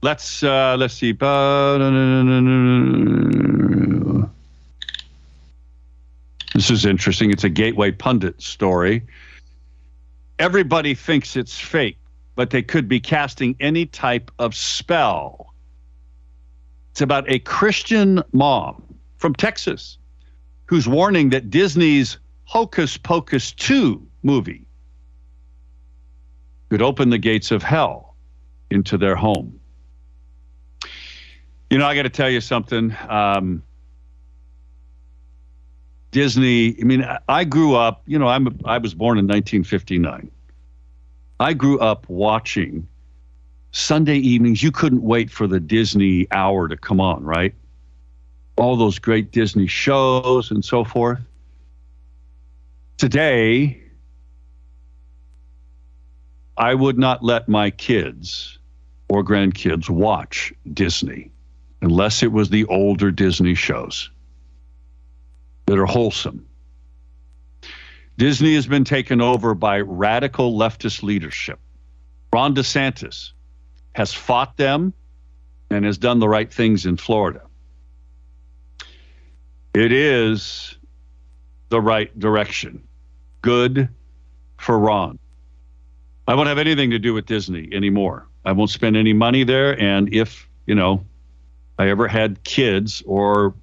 let's 0.00 0.42
uh, 0.42 0.76
let's 0.78 0.94
see. 0.94 1.12
This 6.54 6.70
is 6.70 6.86
interesting. 6.86 7.30
It's 7.30 7.44
a 7.44 7.48
Gateway 7.48 7.90
Pundit 7.90 8.40
story. 8.40 9.02
Everybody 10.38 10.94
thinks 10.94 11.36
it's 11.36 11.58
fake, 11.58 11.98
but 12.36 12.50
they 12.50 12.62
could 12.62 12.88
be 12.88 13.00
casting 13.00 13.54
any 13.60 13.86
type 13.86 14.30
of 14.38 14.54
spell. 14.54 15.51
It's 16.92 17.00
about 17.00 17.24
a 17.30 17.38
Christian 17.38 18.22
mom 18.32 18.82
from 19.16 19.34
Texas 19.34 19.96
who's 20.66 20.86
warning 20.86 21.30
that 21.30 21.48
Disney's 21.48 22.18
Hocus 22.44 22.98
Pocus 22.98 23.52
2 23.52 24.06
movie 24.22 24.66
could 26.68 26.82
open 26.82 27.08
the 27.08 27.16
gates 27.16 27.50
of 27.50 27.62
hell 27.62 28.14
into 28.70 28.98
their 28.98 29.16
home. 29.16 29.58
You 31.70 31.78
know, 31.78 31.86
I 31.86 31.94
got 31.94 32.02
to 32.02 32.10
tell 32.10 32.28
you 32.28 32.42
something. 32.42 32.94
Um, 33.08 33.62
Disney. 36.10 36.76
I 36.78 36.84
mean, 36.84 37.06
I 37.26 37.44
grew 37.44 37.74
up. 37.74 38.02
You 38.06 38.18
know, 38.18 38.28
I'm. 38.28 38.60
I 38.66 38.76
was 38.76 38.92
born 38.92 39.16
in 39.16 39.26
1959. 39.26 40.30
I 41.40 41.54
grew 41.54 41.78
up 41.80 42.06
watching 42.10 42.86
Sunday 43.72 44.16
evenings. 44.16 44.62
You 44.62 44.70
couldn't 44.70 45.02
wait 45.02 45.30
for 45.30 45.46
the 45.46 45.58
Disney 45.58 46.28
hour 46.30 46.68
to 46.68 46.76
come 46.76 47.00
on, 47.00 47.24
right? 47.24 47.54
All 48.56 48.76
those 48.76 48.98
great 48.98 49.32
Disney 49.32 49.66
shows 49.66 50.50
and 50.50 50.64
so 50.64 50.84
forth. 50.84 51.20
Today, 52.98 53.82
I 56.56 56.74
would 56.74 56.98
not 56.98 57.24
let 57.24 57.48
my 57.48 57.70
kids 57.70 58.58
or 59.08 59.24
grandkids 59.24 59.88
watch 59.88 60.52
Disney 60.72 61.32
unless 61.80 62.22
it 62.22 62.30
was 62.30 62.50
the 62.50 62.66
older 62.66 63.10
Disney 63.10 63.54
shows 63.54 64.10
that 65.66 65.78
are 65.78 65.86
wholesome. 65.86 66.46
Disney 68.18 68.54
has 68.54 68.66
been 68.66 68.84
taken 68.84 69.20
over 69.20 69.54
by 69.54 69.80
radical 69.80 70.56
leftist 70.56 71.02
leadership. 71.02 71.58
Ron 72.32 72.54
DeSantis 72.54 73.32
has 73.94 74.12
fought 74.12 74.56
them 74.56 74.92
and 75.70 75.84
has 75.84 75.98
done 75.98 76.18
the 76.18 76.28
right 76.28 76.52
things 76.52 76.86
in 76.86 76.96
Florida. 76.96 77.42
It 79.74 79.92
is 79.92 80.76
the 81.70 81.80
right 81.80 82.16
direction. 82.18 82.82
Good 83.40 83.88
for 84.58 84.78
Ron. 84.78 85.18
I 86.28 86.34
won't 86.34 86.48
have 86.48 86.58
anything 86.58 86.90
to 86.90 86.98
do 86.98 87.14
with 87.14 87.26
Disney 87.26 87.68
anymore. 87.72 88.26
I 88.44 88.52
won't 88.52 88.70
spend 88.70 88.96
any 88.96 89.12
money 89.12 89.44
there. 89.44 89.78
And 89.80 90.12
if, 90.12 90.48
you 90.66 90.74
know, 90.74 91.04
I 91.78 91.88
ever 91.88 92.06
had 92.06 92.44
kids 92.44 93.02
or 93.06 93.54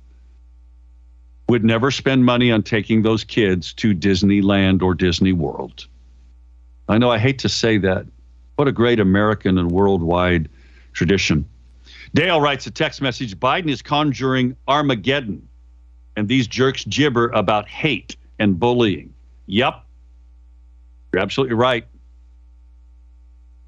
would 1.48 1.64
never 1.64 1.90
spend 1.92 2.26
money 2.26 2.52
on 2.52 2.64
taking 2.64 3.02
those 3.02 3.24
kids 3.24 3.74
to 3.76 3.96
Disneyland 3.96 4.82
or 4.82 4.94
Disney 4.94 5.34
World. 5.34 5.88
I 6.88 6.98
know 6.98 7.10
I 7.10 7.18
hate 7.18 7.40
to 7.40 7.50
say 7.50 7.78
that. 7.80 8.06
What 8.60 8.68
a 8.68 8.74
great 8.74 9.00
American 9.00 9.58
and 9.58 9.72
worldwide 9.72 10.50
tradition. 10.92 11.48
Dale 12.14 12.42
writes 12.42 12.68
a 12.68 12.72
text 12.72 13.02
message 13.02 13.40
Biden 13.40 13.70
is 13.70 13.82
conjuring 13.82 14.54
Armageddon, 14.68 15.48
and 16.18 16.28
these 16.28 16.46
jerks 16.46 16.84
gibber 16.84 17.30
about 17.30 17.70
hate 17.70 18.18
and 18.38 18.60
bullying. 18.60 19.14
Yep. 19.46 19.82
You're 21.14 21.22
absolutely 21.22 21.56
right. 21.56 21.88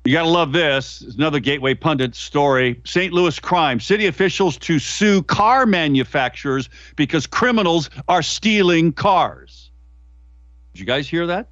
You 0.04 0.12
got 0.12 0.24
to 0.24 0.30
love 0.30 0.52
this. 0.52 1.02
It's 1.02 1.16
another 1.16 1.40
Gateway 1.40 1.74
Pundit 1.74 2.14
story. 2.14 2.82
St. 2.84 3.14
Louis 3.14 3.40
crime. 3.40 3.80
City 3.80 4.08
officials 4.08 4.58
to 4.58 4.78
sue 4.78 5.24
car 5.24 5.66
manufacturers 5.66 6.68
because 6.98 7.26
criminals 7.26 7.90
are 8.10 8.22
stealing 8.22 8.92
cars. 8.92 9.72
Did 10.74 10.82
you 10.82 10.86
guys 10.86 11.08
hear 11.08 11.28
that? 11.28 11.48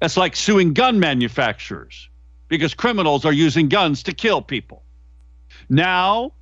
That's 0.00 0.16
like 0.16 0.34
suing 0.34 0.72
gun 0.72 0.98
manufacturers 0.98 2.08
because 2.48 2.74
criminals 2.74 3.24
are 3.24 3.32
using 3.32 3.68
guns 3.68 4.02
to 4.04 4.12
kill 4.12 4.42
people. 4.42 4.82
Now, 5.68 6.32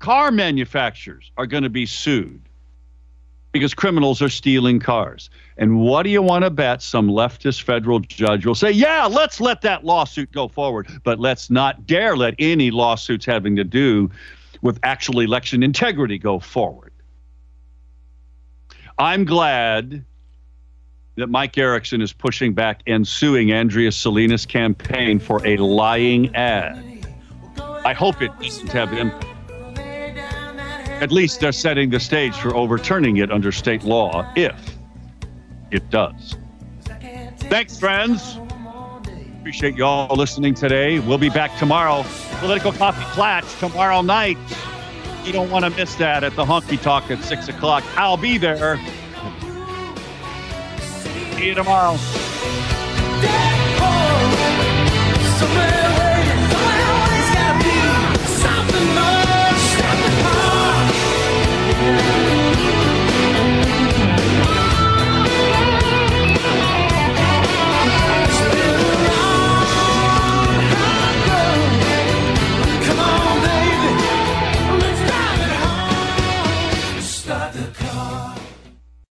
car 0.00 0.30
manufacturers 0.30 1.30
are 1.36 1.46
going 1.46 1.62
to 1.62 1.70
be 1.70 1.86
sued 1.86 2.42
because 3.52 3.72
criminals 3.72 4.20
are 4.20 4.28
stealing 4.28 4.80
cars. 4.80 5.30
And 5.56 5.80
what 5.80 6.02
do 6.02 6.10
you 6.10 6.20
want 6.20 6.44
to 6.44 6.50
bet 6.50 6.82
some 6.82 7.08
leftist 7.08 7.62
federal 7.62 8.00
judge 8.00 8.44
will 8.44 8.54
say, 8.54 8.70
yeah, 8.70 9.06
let's 9.06 9.40
let 9.40 9.62
that 9.62 9.84
lawsuit 9.84 10.30
go 10.32 10.48
forward, 10.48 10.88
but 11.04 11.18
let's 11.18 11.48
not 11.48 11.86
dare 11.86 12.16
let 12.16 12.34
any 12.38 12.70
lawsuits 12.70 13.24
having 13.24 13.56
to 13.56 13.64
do 13.64 14.10
with 14.60 14.78
actual 14.82 15.20
election 15.20 15.62
integrity 15.62 16.18
go 16.18 16.38
forward. 16.38 16.92
I'm 18.98 19.24
glad 19.24 20.04
that 21.16 21.28
Mike 21.28 21.56
Erickson 21.58 22.00
is 22.00 22.12
pushing 22.12 22.52
back 22.52 22.82
and 22.86 23.06
suing 23.06 23.50
Andrea 23.50 23.90
Salinas' 23.90 24.46
campaign 24.46 25.18
for 25.18 25.44
a 25.46 25.56
lying 25.56 26.34
ad. 26.36 26.82
I 27.84 27.92
hope 27.92 28.20
it 28.22 28.30
doesn't 28.40 28.72
have 28.72 28.92
impact. 28.92 29.24
At 31.02 31.12
least 31.12 31.40
they're 31.40 31.52
setting 31.52 31.90
the 31.90 32.00
stage 32.00 32.34
for 32.34 32.54
overturning 32.54 33.18
it 33.18 33.30
under 33.30 33.52
state 33.52 33.82
law 33.84 34.30
if 34.34 34.76
it 35.70 35.88
does. 35.90 36.36
Thanks, 37.48 37.78
friends. 37.78 38.38
Appreciate 39.40 39.76
you 39.76 39.84
all 39.84 40.16
listening 40.16 40.54
today. 40.54 40.98
We'll 40.98 41.18
be 41.18 41.30
back 41.30 41.56
tomorrow. 41.58 42.04
Political 42.40 42.72
Coffee 42.72 43.04
Klatch 43.14 43.58
tomorrow 43.60 44.02
night. 44.02 44.38
You 45.24 45.32
don't 45.32 45.50
want 45.50 45.64
to 45.64 45.70
miss 45.70 45.94
that 45.96 46.24
at 46.24 46.34
the 46.34 46.44
Honky 46.44 46.80
Talk 46.80 47.10
at 47.10 47.22
6 47.22 47.48
o'clock. 47.48 47.84
I'll 47.96 48.16
be 48.16 48.38
there. 48.38 48.78
See 51.36 51.48
you 51.48 51.54
tomorrow. 51.54 51.98